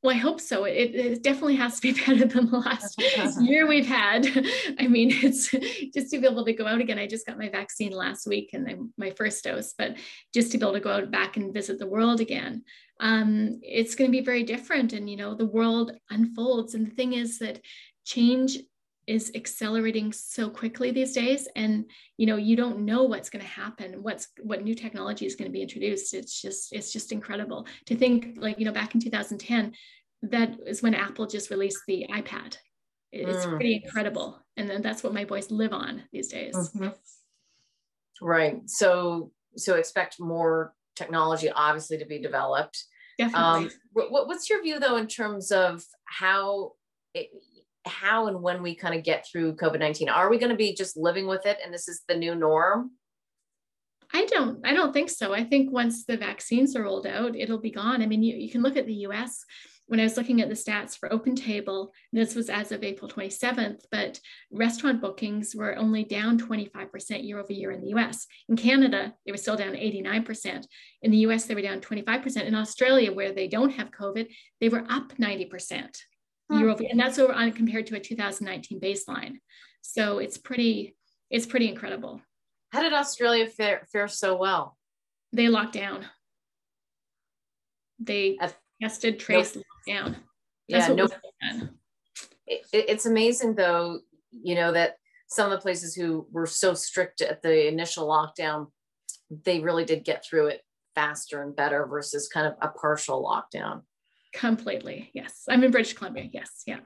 well, 0.06 0.16
I 0.16 0.20
hope 0.20 0.40
so. 0.40 0.66
It, 0.66 0.94
it, 0.94 1.24
definitely 1.24 1.56
has 1.56 1.80
to 1.80 1.82
be 1.82 2.00
better 2.06 2.28
than 2.28 2.52
the 2.52 2.60
last 2.60 3.02
year 3.42 3.66
we've 3.66 3.88
had. 3.88 4.28
I 4.80 4.88
mean, 4.88 5.10
it's 5.12 5.50
just 5.94 6.12
to 6.12 6.20
be 6.20 6.28
able 6.28 6.46
to 6.46 6.54
go 6.54 6.68
out 6.68 6.80
again. 6.80 7.00
I 7.00 7.08
just 7.08 7.26
got 7.26 7.40
my 7.40 7.50
vaccine 7.50 7.92
last 7.92 8.28
week 8.28 8.52
and 8.54 8.66
then 8.66 8.94
my 8.98 9.10
first 9.10 9.44
dose, 9.44 9.74
but 9.76 9.98
just 10.32 10.52
to 10.52 10.60
be 10.60 10.64
able 10.64 10.74
to 10.74 10.80
go 10.80 10.92
out 10.92 11.10
back 11.10 11.38
and 11.38 11.54
visit 11.54 11.80
the 11.80 11.88
world 11.88 12.22
again, 12.22 12.64
um, 13.00 13.60
it's 13.64 13.96
going 13.96 14.10
to 14.10 14.18
be 14.18 14.24
very 14.24 14.44
different. 14.44 14.94
And, 14.94 15.10
you 15.10 15.18
know, 15.18 15.34
the 15.34 15.48
world 15.48 15.92
unfolds. 16.12 16.76
And 16.76 16.86
the 16.86 16.96
thing 16.96 17.14
is 17.14 17.40
that 17.40 17.60
change 18.06 18.60
is 19.08 19.32
accelerating 19.36 20.12
so 20.12 20.50
quickly 20.50 20.92
these 20.92 21.14
days. 21.14 21.48
And 21.56 21.86
you 22.18 22.26
know 22.26 22.38
you 22.38 22.56
don't 22.56 22.80
know 22.80 23.04
what's 23.04 23.30
going 23.30 23.44
to 23.44 23.52
happen 23.52 24.02
what's 24.02 24.28
what 24.42 24.64
new 24.64 24.76
technology 24.76 25.26
is 25.26 25.36
going 25.36 25.50
to 25.50 25.54
be 25.54 25.62
introduced. 25.62 26.14
It's 26.14 26.42
just 26.42 26.74
it's 26.74 26.92
just 26.92 27.12
incredible. 27.12 27.68
To 27.88 27.96
think 27.96 28.38
like 28.38 28.60
you 28.60 28.66
know 28.66 28.72
back 28.72 28.96
in 28.96 29.02
2010 29.02 29.74
that 30.24 30.56
is 30.66 30.82
when 30.82 30.96
apple 30.96 31.28
just 31.28 31.50
released 31.50 31.84
the 31.88 32.06
ipad. 32.12 32.58
It's 33.12 33.46
mm. 33.46 33.50
pretty 33.52 33.82
incredible. 33.84 34.42
And 34.58 34.70
then 34.70 34.82
that's 34.82 35.04
what 35.04 35.14
my 35.14 35.26
boys 35.26 35.52
live 35.52 35.74
on 35.74 36.04
these 36.12 36.28
days. 36.28 36.56
Mm-hmm. 36.56 36.90
right. 38.22 38.62
So 38.68 39.32
so 39.58 39.76
expect 39.76 40.20
more 40.20 40.74
technology 40.96 41.50
obviously 41.50 41.98
to 41.98 42.06
be 42.06 42.20
developed. 42.20 42.84
Definitely. 43.18 43.66
Um, 43.66 43.70
what, 43.94 44.28
what's 44.28 44.50
your 44.50 44.62
view 44.62 44.80
though 44.80 44.98
in 44.98 45.08
terms 45.08 45.52
of 45.52 45.84
how 46.06 46.74
it, 47.14 47.30
how 47.86 48.28
and 48.28 48.42
when 48.42 48.62
we 48.62 48.76
kind 48.76 48.96
of 48.96 49.04
get 49.04 49.28
through 49.28 49.56
COVID 49.56 49.80
19? 49.80 50.10
Are 50.10 50.30
we 50.30 50.38
going 50.38 50.52
to 50.52 50.56
be 50.56 50.74
just 50.74 50.98
living 50.98 51.28
with 51.28 51.46
it 51.46 51.58
and 51.64 51.74
this 51.74 51.88
is 51.88 52.02
the 52.08 52.16
new 52.16 52.36
norm? 52.36 52.92
I 54.14 54.26
don't, 54.26 54.66
I 54.66 54.74
don't 54.74 54.94
think 54.94 55.10
so. 55.10 55.34
I 55.34 55.44
think 55.44 55.72
once 55.72 56.06
the 56.06 56.18
vaccines 56.18 56.76
are 56.76 56.84
rolled 56.84 57.08
out, 57.08 57.36
it'll 57.36 57.60
be 57.60 57.72
gone. 57.72 58.02
I 58.02 58.06
mean, 58.06 58.24
you, 58.24 58.36
you 58.36 58.50
can 58.50 58.62
look 58.62 58.78
at 58.78 58.86
the 58.86 59.06
US. 59.08 59.44
When 59.88 60.00
I 60.00 60.04
was 60.04 60.18
looking 60.18 60.42
at 60.42 60.50
the 60.50 60.56
stats 60.56 60.98
for 60.98 61.14
Open 61.14 61.36
Table, 61.36 61.92
this 62.12 62.34
was 62.34 62.50
as 62.50 62.72
of 62.72 62.84
April 62.84 63.10
27th, 63.10 63.82
but 63.92 64.20
restaurant 64.52 65.00
bookings 65.00 65.56
were 65.56 65.78
only 65.78 66.04
down 66.04 66.40
25% 66.40 67.24
year 67.24 67.40
over 67.40 67.54
year 67.54 67.72
in 67.72 67.82
the 67.82 67.90
US. 67.90 68.26
In 68.50 68.56
Canada, 68.56 69.14
they 69.26 69.32
were 69.32 69.38
still 69.38 69.56
down 69.56 69.74
89%. 69.74 70.66
In 71.04 71.12
the 71.12 71.18
US, 71.18 71.46
they 71.46 71.54
were 71.54 71.62
down 71.62 71.82
25%. 71.82 72.46
In 72.46 72.56
Australia, 72.56 73.14
where 73.14 73.32
they 73.32 73.48
don't 73.48 73.72
have 73.72 73.92
COVID, 73.92 74.28
they 74.60 74.70
were 74.70 74.86
up 74.90 75.14
90% 75.18 75.90
Hmm. 76.50 76.60
year 76.60 76.70
over, 76.70 76.84
and 76.90 77.00
that's 77.00 77.20
over 77.20 77.34
on 77.34 77.52
compared 77.52 77.88
to 77.88 77.96
a 77.96 78.00
2019 78.00 78.80
baseline. 78.80 79.38
So 79.82 80.20
it's 80.20 80.38
pretty, 80.38 80.96
it's 81.30 81.46
pretty 81.46 81.70
incredible. 81.70 82.22
How 82.72 82.82
did 82.82 82.94
Australia 82.94 83.48
fare, 83.48 83.88
fare 83.92 84.08
so 84.08 84.36
well? 84.36 84.78
They 85.32 85.48
locked 85.48 85.74
down. 85.74 86.06
They 88.00 88.38
tested, 88.82 89.20
traced, 89.20 89.56
nope. 89.56 89.66
locked 89.88 89.88
down. 89.88 90.16
That's 90.70 90.90
yeah, 90.90 90.96
no. 90.96 91.08
Nope. 91.52 91.70
It, 92.48 92.66
it's 92.72 93.06
amazing 93.06 93.56
though, 93.56 94.00
you 94.32 94.56
know, 94.56 94.72
that 94.72 94.96
some 95.28 95.52
of 95.52 95.58
the 95.58 95.62
places 95.62 95.96
who 95.96 96.28
were 96.32 96.46
so 96.46 96.74
strict 96.74 97.22
at 97.22 97.42
the 97.42 97.68
initial 97.68 98.08
lockdown, 98.08 98.68
they 99.44 99.60
really 99.60 99.86
did 99.86 100.04
get 100.04 100.24
through 100.26 100.48
it 100.48 100.62
faster 100.94 101.42
and 101.42 101.56
better 101.56 101.86
versus 101.86 102.28
kind 102.28 102.48
of 102.48 102.54
a 102.62 102.70
partial 102.70 103.24
lockdown. 103.24 103.82
Completely. 104.36 105.10
Yes. 105.14 105.44
I'm 105.50 105.64
in 105.64 105.72
British 105.72 105.94
Columbia. 105.94 106.30
Yes. 106.32 106.64
Yeah. 106.66 106.80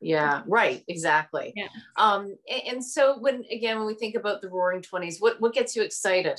Yeah, 0.00 0.42
right, 0.46 0.84
exactly. 0.86 1.54
Yeah. 1.56 1.68
Um, 1.96 2.36
and, 2.50 2.62
and 2.68 2.84
so 2.84 3.18
when 3.20 3.42
again 3.50 3.78
when 3.78 3.86
we 3.86 3.94
think 3.94 4.16
about 4.16 4.42
the 4.42 4.50
roaring 4.50 4.82
20s, 4.82 5.16
what 5.18 5.40
what 5.40 5.54
gets 5.54 5.74
you 5.74 5.82
excited? 5.82 6.38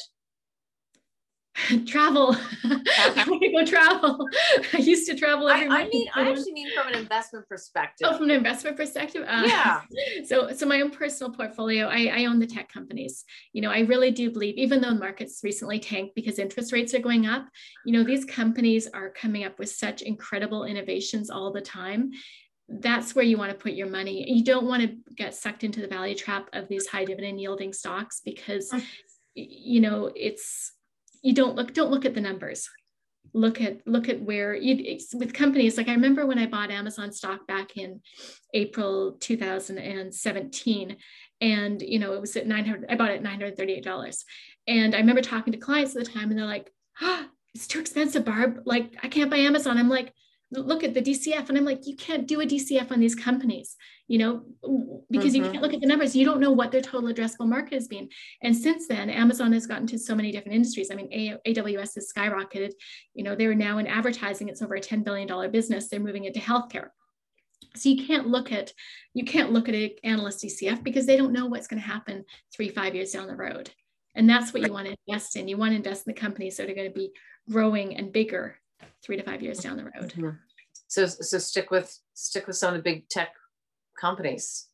travel. 1.85 2.35
I 2.63 3.25
want 3.27 3.41
to 3.41 3.51
go 3.51 3.65
travel. 3.65 4.27
I 4.73 4.77
used 4.77 5.07
to 5.09 5.15
travel 5.15 5.47
every 5.49 5.67
I, 5.67 5.81
I 5.81 5.87
mean, 5.87 6.07
I 6.13 6.29
actually 6.29 6.51
mean 6.51 6.67
from 6.75 6.87
an 6.89 6.95
investment 6.95 7.47
perspective. 7.47 8.07
Oh, 8.09 8.17
from 8.17 8.29
an 8.29 8.35
investment 8.35 8.77
perspective. 8.77 9.23
Uh, 9.27 9.43
yeah. 9.45 9.81
So, 10.25 10.51
so 10.51 10.65
my 10.65 10.81
own 10.81 10.91
personal 10.91 11.31
portfolio, 11.31 11.87
I, 11.87 12.11
I 12.13 12.25
own 12.25 12.39
the 12.39 12.47
tech 12.47 12.71
companies. 12.71 13.23
You 13.53 13.61
know, 13.61 13.71
I 13.71 13.79
really 13.79 14.11
do 14.11 14.31
believe, 14.31 14.55
even 14.57 14.81
though 14.81 14.93
markets 14.93 15.41
recently 15.43 15.79
tanked 15.79 16.15
because 16.15 16.39
interest 16.39 16.73
rates 16.73 16.93
are 16.93 16.99
going 16.99 17.25
up, 17.25 17.47
you 17.85 17.93
know, 17.93 18.03
these 18.03 18.25
companies 18.25 18.87
are 18.93 19.09
coming 19.09 19.43
up 19.43 19.57
with 19.57 19.69
such 19.69 20.01
incredible 20.01 20.65
innovations 20.65 21.29
all 21.29 21.51
the 21.51 21.61
time 21.61 22.11
that's 22.67 23.13
where 23.13 23.23
you 23.23 23.37
want 23.37 23.51
to 23.51 23.57
put 23.57 23.73
your 23.73 23.87
money. 23.87 24.27
You 24.27 24.43
don't 24.43 24.65
want 24.65 24.81
to 24.81 24.97
get 25.15 25.35
sucked 25.35 25.63
into 25.63 25.81
the 25.81 25.87
value 25.87 26.15
trap 26.15 26.49
of 26.51 26.67
these 26.67 26.87
high 26.87 27.05
dividend 27.05 27.39
yielding 27.39 27.73
stocks 27.73 28.21
because, 28.25 28.73
you 29.35 29.81
know, 29.81 30.11
it's 30.15 30.71
you 31.25 31.33
don't 31.33 31.55
look 31.55 31.73
don't 31.73 31.89
look 31.89 32.05
at 32.05 32.13
the 32.13 32.21
numbers. 32.21 32.69
Look 33.33 33.59
at 33.59 33.85
look 33.87 34.07
at 34.07 34.21
where 34.21 34.55
you 34.55 34.97
with 35.15 35.33
companies 35.33 35.75
like 35.75 35.89
i 35.89 35.93
remember 35.93 36.25
when 36.25 36.39
i 36.39 36.45
bought 36.45 36.71
amazon 36.71 37.11
stock 37.11 37.45
back 37.47 37.75
in 37.75 37.99
april 38.53 39.17
2017 39.19 40.95
and 41.41 41.81
you 41.81 41.99
know 41.99 42.13
it 42.13 42.21
was 42.21 42.37
at 42.37 42.47
900 42.47 42.85
i 42.89 42.95
bought 42.95 43.11
it 43.11 43.25
at 43.25 43.57
$938 43.57 44.23
and 44.67 44.95
i 44.95 44.99
remember 44.99 45.21
talking 45.21 45.51
to 45.51 45.59
clients 45.59 45.93
at 45.97 46.05
the 46.05 46.09
time 46.09 46.29
and 46.29 46.39
they're 46.39 46.45
like 46.45 46.71
oh, 47.01 47.25
it's 47.53 47.67
too 47.67 47.79
expensive 47.79 48.23
barb. 48.23 48.61
Like 48.65 48.95
i 49.03 49.09
can't 49.09 49.31
buy 49.31 49.37
amazon. 49.37 49.77
I'm 49.77 49.89
like 49.89 50.13
look 50.61 50.83
at 50.83 50.93
the 50.93 51.01
DCF. 51.01 51.49
And 51.49 51.57
I'm 51.57 51.65
like, 51.65 51.87
you 51.87 51.95
can't 51.95 52.27
do 52.27 52.41
a 52.41 52.45
DCF 52.45 52.91
on 52.91 52.99
these 52.99 53.15
companies, 53.15 53.75
you 54.07 54.17
know, 54.17 54.43
because 55.09 55.33
mm-hmm. 55.33 55.45
you 55.45 55.51
can't 55.51 55.61
look 55.61 55.73
at 55.73 55.81
the 55.81 55.87
numbers. 55.87 56.15
You 56.15 56.25
don't 56.25 56.39
know 56.39 56.51
what 56.51 56.71
their 56.71 56.81
total 56.81 57.11
addressable 57.11 57.47
market 57.47 57.73
has 57.73 57.87
been. 57.87 58.09
And 58.41 58.55
since 58.55 58.87
then, 58.87 59.09
Amazon 59.09 59.53
has 59.53 59.67
gotten 59.67 59.87
to 59.87 59.99
so 59.99 60.15
many 60.15 60.31
different 60.31 60.55
industries. 60.55 60.91
I 60.91 60.95
mean, 60.95 61.09
a- 61.11 61.51
AWS 61.53 61.95
has 61.95 62.11
skyrocketed. 62.15 62.71
You 63.13 63.23
know, 63.23 63.35
they're 63.35 63.55
now 63.55 63.77
in 63.77 63.87
advertising. 63.87 64.49
It's 64.49 64.61
over 64.61 64.75
a 64.75 64.81
$10 64.81 65.03
billion 65.03 65.51
business. 65.51 65.87
They're 65.87 65.99
moving 65.99 66.25
into 66.25 66.39
healthcare. 66.39 66.89
So 67.75 67.89
you 67.89 68.05
can't 68.05 68.27
look 68.27 68.51
at 68.51 68.71
you 69.13 69.25
can't 69.25 69.51
look 69.51 69.67
at 69.67 69.75
an 69.75 69.91
analyst 70.03 70.43
DCF 70.43 70.83
because 70.83 71.05
they 71.05 71.17
don't 71.17 71.33
know 71.33 71.45
what's 71.45 71.67
going 71.67 71.81
to 71.81 71.87
happen 71.87 72.25
three, 72.53 72.69
five 72.69 72.95
years 72.95 73.11
down 73.11 73.27
the 73.27 73.35
road. 73.35 73.69
And 74.15 74.29
that's 74.29 74.53
what 74.53 74.63
you 74.63 74.71
want 74.71 74.87
to 74.87 74.95
invest 75.07 75.35
in. 75.35 75.47
You 75.47 75.57
want 75.57 75.71
to 75.71 75.77
invest 75.77 76.07
in 76.07 76.13
the 76.13 76.19
companies 76.19 76.57
that 76.57 76.69
are 76.69 76.73
going 76.75 76.87
to 76.87 76.93
be 76.93 77.11
growing 77.49 77.97
and 77.97 78.13
bigger 78.13 78.59
three 79.03 79.17
to 79.17 79.23
five 79.23 79.41
years 79.41 79.59
down 79.59 79.77
the 79.77 79.83
road. 79.83 80.13
Mm-hmm. 80.13 80.29
So 80.87 81.05
so 81.05 81.37
stick 81.37 81.71
with 81.71 81.97
stick 82.13 82.47
with 82.47 82.55
some 82.55 82.73
of 82.73 82.79
the 82.79 82.83
big 82.83 83.09
tech 83.09 83.29
companies. 83.99 84.67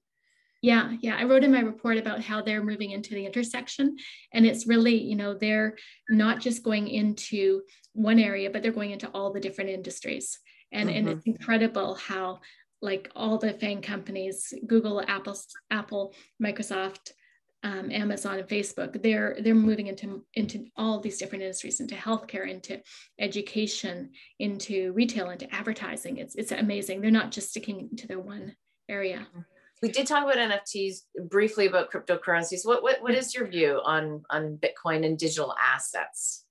Yeah, 0.62 0.96
yeah. 1.02 1.16
I 1.18 1.24
wrote 1.24 1.44
in 1.44 1.52
my 1.52 1.62
report 1.62 1.98
about 1.98 2.22
how 2.22 2.42
they're 2.42 2.64
moving 2.64 2.92
into 2.92 3.16
the 3.16 3.26
intersection. 3.26 3.98
And 4.32 4.46
it's 4.46 4.68
really, 4.68 4.96
you 4.96 5.16
know, 5.16 5.34
they're 5.34 5.76
not 6.10 6.40
just 6.40 6.62
going 6.62 6.88
into 6.88 7.62
one 7.94 8.20
area, 8.20 8.52
but 8.52 8.62
they're 8.62 8.72
going 8.72 8.92
into 8.92 9.10
all 9.10 9.34
the 9.34 9.40
different 9.40 9.72
industries. 9.72 10.38
And, 10.72 10.88
mm-hmm. 10.88 10.98
and 10.98 11.10
it's 11.10 11.26
incredible 11.26 11.96
how 11.96 12.42
like 12.80 13.10
all 13.16 13.40
the 13.40 13.54
FANG 13.54 13.82
companies, 13.82 14.54
Google, 14.68 15.02
Apple, 15.08 15.36
Apple, 15.72 16.14
Microsoft, 16.42 17.12
um, 17.64 17.92
Amazon 17.92 18.40
and 18.40 18.48
Facebook, 18.48 19.02
they're 19.02 19.38
they're 19.42 19.54
moving 19.54 19.88
into 19.88 20.24
into 20.34 20.66
all 20.76 21.00
these 21.00 21.18
different 21.18 21.44
industries, 21.44 21.80
into 21.80 21.96
healthcare, 21.96 22.50
into 22.50 22.82
education, 23.20 24.12
into 24.40 24.92
retail, 24.94 25.30
into 25.30 25.54
advertising. 25.54 26.18
It's 26.18 26.36
it's 26.36 26.52
amazing. 26.52 27.02
They're 27.02 27.12
not 27.12 27.32
just 27.32 27.50
sticking 27.50 27.90
to 27.98 28.08
their 28.08 28.20
one 28.20 28.56
area. 28.90 29.28
We 29.82 29.90
did 29.90 30.06
talk 30.08 30.24
about 30.24 30.38
NFTs 30.38 31.02
briefly 31.30 31.68
about 31.68 31.92
cryptocurrencies. 31.92 32.66
What 32.66 32.82
what 32.84 33.02
what 33.02 33.14
is 33.14 33.34
your 33.36 33.48
view 33.48 33.80
on 33.84 34.24
on 34.30 34.58
Bitcoin 34.58 35.06
and 35.06 35.18
digital 35.18 35.56
assets? 35.60 36.46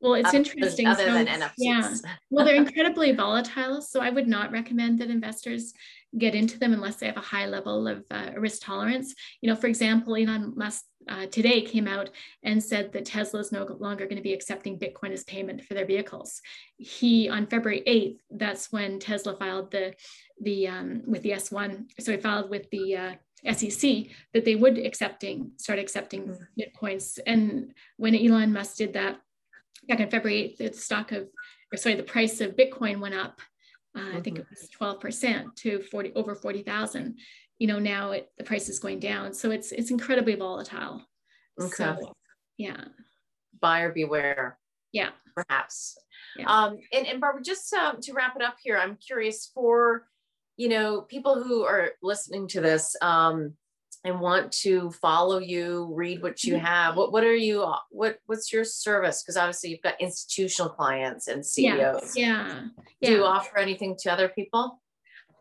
Well, 0.00 0.14
it's 0.14 0.28
other, 0.28 0.38
interesting. 0.38 0.88
Other 0.88 1.06
so, 1.06 1.12
than 1.12 1.26
NFTs. 1.28 1.50
Yeah. 1.58 1.94
Well, 2.30 2.44
they're 2.44 2.56
incredibly 2.66 3.12
volatile. 3.12 3.80
So 3.80 4.00
I 4.00 4.10
would 4.10 4.26
not 4.26 4.50
recommend 4.50 4.98
that 4.98 5.10
investors 5.10 5.72
get 6.18 6.34
into 6.34 6.58
them 6.58 6.72
unless 6.72 6.96
they 6.96 7.06
have 7.06 7.16
a 7.16 7.20
high 7.20 7.46
level 7.46 7.88
of 7.88 8.04
uh, 8.10 8.30
risk 8.36 8.62
tolerance. 8.62 9.14
You 9.40 9.48
know, 9.48 9.56
for 9.56 9.66
example, 9.66 10.14
Elon 10.14 10.52
Musk 10.56 10.84
uh, 11.08 11.26
today 11.26 11.62
came 11.62 11.88
out 11.88 12.10
and 12.42 12.62
said 12.62 12.92
that 12.92 13.06
Tesla 13.06 13.40
is 13.40 13.52
no 13.52 13.64
longer 13.80 14.04
going 14.04 14.16
to 14.16 14.22
be 14.22 14.34
accepting 14.34 14.78
Bitcoin 14.78 15.12
as 15.12 15.24
payment 15.24 15.64
for 15.64 15.74
their 15.74 15.86
vehicles. 15.86 16.40
He 16.76 17.28
on 17.28 17.46
February 17.46 17.82
8th, 17.86 18.18
that's 18.30 18.70
when 18.70 18.98
Tesla 18.98 19.36
filed 19.36 19.70
the 19.70 19.94
the 20.40 20.68
um, 20.68 21.02
with 21.06 21.22
the 21.22 21.32
S1. 21.32 21.86
So 22.00 22.12
he 22.12 22.18
filed 22.18 22.50
with 22.50 22.68
the 22.70 22.96
uh, 22.96 23.52
SEC 23.52 24.06
that 24.32 24.44
they 24.44 24.54
would 24.54 24.78
accepting 24.78 25.52
start 25.56 25.78
accepting 25.78 26.28
mm. 26.28 26.38
bitcoins. 26.58 27.18
And 27.26 27.72
when 27.96 28.14
Elon 28.14 28.52
Musk 28.52 28.76
did 28.76 28.92
that 28.94 29.20
back 29.88 30.00
on 30.00 30.10
February 30.10 30.56
8th, 30.58 30.72
the 30.72 30.78
stock 30.78 31.12
of 31.12 31.28
or 31.72 31.76
sorry, 31.76 31.94
the 31.94 32.02
price 32.02 32.40
of 32.40 32.54
Bitcoin 32.54 33.00
went 33.00 33.14
up 33.14 33.40
uh, 33.94 34.00
mm-hmm. 34.00 34.16
I 34.16 34.20
think 34.20 34.38
it 34.38 34.46
mm-hmm. 34.46 34.84
was 34.84 34.98
12% 35.00 35.54
to 35.56 35.82
40 35.82 36.12
over 36.14 36.34
40,000. 36.34 37.18
You 37.58 37.66
know, 37.66 37.78
now 37.78 38.12
it, 38.12 38.30
the 38.38 38.44
price 38.44 38.68
is 38.68 38.78
going 38.78 38.98
down. 38.98 39.34
So 39.34 39.50
it's 39.50 39.72
it's 39.72 39.90
incredibly 39.90 40.34
volatile. 40.34 41.02
Okay. 41.60 41.70
So, 41.70 42.14
yeah. 42.56 42.84
Buyer 43.60 43.92
beware. 43.92 44.58
Yeah. 44.92 45.10
Perhaps. 45.34 45.96
Yeah. 46.36 46.46
Um, 46.46 46.78
and, 46.92 47.06
and 47.06 47.20
Barbara, 47.20 47.42
just 47.42 47.72
um, 47.74 48.00
to 48.00 48.12
wrap 48.12 48.36
it 48.36 48.42
up 48.42 48.56
here, 48.62 48.78
I'm 48.78 48.96
curious 48.96 49.50
for, 49.54 50.06
you 50.56 50.68
know, 50.68 51.02
people 51.02 51.42
who 51.42 51.62
are 51.62 51.92
listening 52.02 52.48
to 52.48 52.60
this, 52.60 52.96
um, 53.00 53.54
and 54.04 54.20
want 54.20 54.50
to 54.52 54.90
follow 54.90 55.38
you, 55.38 55.92
read 55.94 56.22
what 56.22 56.42
you 56.42 56.54
mm-hmm. 56.54 56.64
have, 56.64 56.96
what 56.96 57.12
what 57.12 57.24
are 57.24 57.34
you 57.34 57.72
what 57.90 58.18
what's 58.26 58.52
your 58.52 58.64
service? 58.64 59.22
Because 59.22 59.36
obviously 59.36 59.70
you've 59.70 59.82
got 59.82 60.00
institutional 60.00 60.70
clients 60.70 61.28
and 61.28 61.44
CEOs. 61.44 62.16
Yeah. 62.16 62.64
yeah. 63.00 63.10
Do 63.10 63.16
you 63.16 63.24
offer 63.24 63.58
anything 63.58 63.96
to 64.00 64.12
other 64.12 64.28
people? 64.28 64.80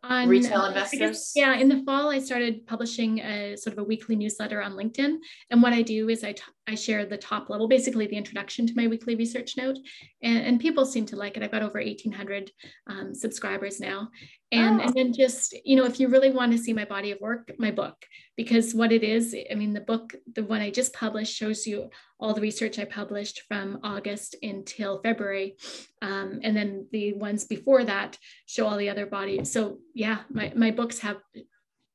on 0.04 0.28
retail 0.28 0.66
investors? 0.66 1.00
Guess, 1.00 1.32
yeah, 1.36 1.54
in 1.56 1.70
the 1.70 1.84
fall, 1.84 2.10
I 2.10 2.20
started 2.20 2.66
publishing 2.66 3.20
a 3.20 3.56
sort 3.56 3.74
of 3.74 3.80
a 3.80 3.84
weekly 3.84 4.16
newsletter 4.16 4.62
on 4.62 4.74
LinkedIn. 4.74 5.18
And 5.50 5.62
what 5.62 5.74
I 5.74 5.82
do 5.82 6.10
is 6.10 6.24
I, 6.24 6.34
t- 6.34 6.42
I 6.68 6.76
share 6.76 7.06
the 7.06 7.18
top 7.18 7.50
level, 7.50 7.68
basically 7.68 8.08
the 8.08 8.18
introduction 8.18 8.66
to 8.68 8.74
my 8.76 8.88
weekly 8.88 9.16
research 9.16 9.58
note. 9.58 9.78
And, 10.24 10.40
and 10.40 10.60
people 10.60 10.86
seem 10.86 11.06
to 11.08 11.16
like 11.16 11.38
it. 11.38 11.44
I've 11.44 11.52
got 11.52 11.62
over 11.62 11.80
1,800 11.80 12.52
um, 12.88 13.14
subscribers 13.14 13.80
now. 13.80 14.10
And, 14.52 14.82
oh. 14.82 14.84
and 14.84 14.94
then 14.94 15.14
just, 15.14 15.56
you 15.64 15.78
know, 15.78 15.86
if 15.86 16.00
you 16.00 16.10
really 16.10 16.30
want 16.32 16.52
to 16.52 16.58
see 16.58 16.74
my 16.74 16.84
body 16.84 17.12
of 17.12 17.22
work, 17.22 17.52
my 17.58 17.72
book, 17.72 17.96
because 18.36 18.76
what 18.76 18.92
it 18.92 19.04
is, 19.04 19.36
I 19.50 19.56
mean, 19.56 19.74
the 19.74 19.82
book, 19.82 20.14
the 20.34 20.44
one 20.44 20.62
I 20.62 20.70
just 20.70 20.94
published, 20.94 21.36
shows 21.36 21.66
you 21.66 21.90
all 22.20 22.34
the 22.34 22.42
research 22.42 22.78
I 22.78 22.86
published 22.86 23.44
from 23.48 23.80
August 23.84 24.36
until 24.44 25.02
February. 25.02 25.56
Um, 26.02 26.42
and 26.44 26.56
then 26.56 26.88
the 26.92 27.14
ones 27.14 27.46
before 27.46 27.86
that 27.86 28.18
show 28.46 28.68
all 28.68 28.78
the 28.78 28.90
other 28.90 29.06
body. 29.06 29.46
So 29.46 29.80
yeah, 29.94 30.20
my, 30.30 30.52
my 30.56 30.72
books 30.72 31.00
have 31.00 31.18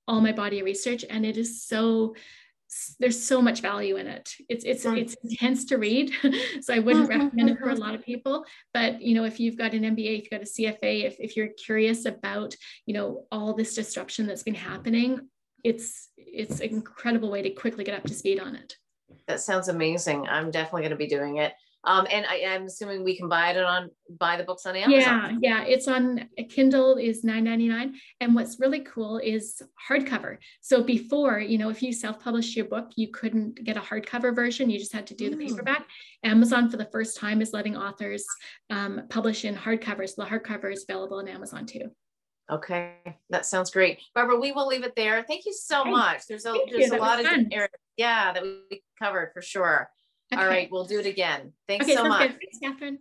all 0.09 0.21
my 0.21 0.33
body 0.33 0.61
of 0.61 0.65
research 0.65 1.05
and 1.09 1.27
it 1.27 1.37
is 1.37 1.67
so 1.67 2.15
there's 2.99 3.23
so 3.23 3.41
much 3.41 3.61
value 3.61 3.97
in 3.97 4.07
it. 4.07 4.33
It's 4.49 4.65
it's 4.65 4.85
it's 4.85 5.17
intense 5.23 5.65
to 5.67 5.77
read, 5.77 6.13
so 6.61 6.75
I 6.75 6.79
wouldn't 6.79 7.09
recommend 7.09 7.51
it 7.51 7.59
for 7.59 7.71
a 7.71 7.75
lot 7.75 7.95
of 7.95 8.03
people. 8.03 8.45
But 8.73 9.01
you 9.01 9.15
know, 9.15 9.25
if 9.25 9.41
you've 9.41 9.59
got 9.59 9.75
an 9.75 9.83
MBA, 9.83 10.19
if 10.19 10.23
you've 10.25 10.31
got 10.31 10.43
a 10.43 10.45
CFA, 10.45 11.05
if 11.05 11.17
if 11.19 11.37
you're 11.37 11.49
curious 11.49 12.05
about 12.05 12.55
you 12.87 12.95
know 12.95 13.25
all 13.31 13.55
this 13.55 13.75
disruption 13.75 14.27
that's 14.27 14.43
been 14.43 14.55
happening, 14.55 15.21
it's 15.65 16.11
it's 16.17 16.61
an 16.61 16.71
incredible 16.71 17.31
way 17.31 17.43
to 17.43 17.51
quickly 17.51 17.85
get 17.85 17.97
up 17.97 18.05
to 18.05 18.15
speed 18.15 18.41
on 18.41 18.55
it. 18.57 18.77
That 19.27 19.41
sounds 19.41 19.69
amazing. 19.69 20.27
I'm 20.29 20.51
definitely 20.51 20.83
going 20.83 20.91
to 20.91 20.97
be 20.97 21.07
doing 21.07 21.39
it. 21.39 21.53
Um, 21.87 22.07
and 22.11 22.27
I, 22.27 22.37
am 22.37 22.65
assuming 22.65 23.05
we 23.05 23.17
can 23.17 23.29
buy 23.29 23.51
it 23.51 23.63
on 23.63 23.91
buy 24.19 24.37
the 24.37 24.43
books 24.43 24.67
on 24.67 24.75
Amazon. 24.75 25.39
Yeah, 25.41 25.63
yeah. 25.63 25.65
It's 25.65 25.87
on 25.87 26.29
Kindle 26.51 26.97
is 26.97 27.25
$9.99. 27.25 27.93
And 28.21 28.35
what's 28.35 28.59
really 28.59 28.81
cool 28.81 29.19
is 29.19 29.63
hardcover. 29.89 30.39
So 30.61 30.83
before, 30.83 31.39
you 31.39 31.59
know, 31.59 31.71
if 31.71 31.83
you 31.83 31.93
self-published 31.93 32.57
your 32.57 32.67
book, 32.67 32.91
you 32.97 33.13
couldn't 33.13 33.63
get 33.63 33.77
a 33.77 33.81
hardcover 33.81 34.35
version. 34.35 34.69
You 34.69 34.81
just 34.81 34.93
had 34.93 35.07
to 35.07 35.15
do 35.15 35.31
the 35.31 35.37
paperback. 35.37 35.87
Amazon 36.25 36.69
for 36.71 36.77
the 36.77 36.87
first 36.87 37.17
time 37.17 37.41
is 37.41 37.53
letting 37.53 37.77
authors 37.77 38.27
um, 38.71 39.03
publish 39.09 39.45
in 39.45 39.55
hardcover. 39.55 40.09
So 40.09 40.25
the 40.25 40.29
hardcover 40.29 40.73
is 40.73 40.85
available 40.89 41.19
on 41.19 41.29
Amazon 41.29 41.67
too. 41.67 41.93
Okay, 42.51 42.95
that 43.31 43.45
sounds 43.45 43.71
great. 43.71 44.01
Barbara, 44.15 44.39
we 44.39 44.53
will 44.53 44.69
leave 44.69 44.85
it 44.85 44.95
there. 44.95 45.25
Thank 45.25 45.47
you 45.47 45.53
so 45.53 45.85
much. 45.85 46.23
There's 46.29 46.47
a 46.47 46.55
there's 46.71 46.93
a 46.93 46.97
lot 46.97 47.19
of 47.19 47.27
areas, 47.27 47.71
yeah, 47.97 48.33
that 48.33 48.43
we 48.43 48.83
covered 49.01 49.33
for 49.33 49.43
sure. 49.43 49.91
All 50.33 50.47
right, 50.47 50.69
we'll 50.71 50.85
do 50.85 50.99
it 50.99 51.07
again. 51.07 51.53
Thanks 51.69 51.87
okay, 51.87 51.95
so 51.95 52.09
much. 52.09 52.31
Good. 52.31 52.39
Thanks, 52.41 52.59
Catherine. 52.61 52.99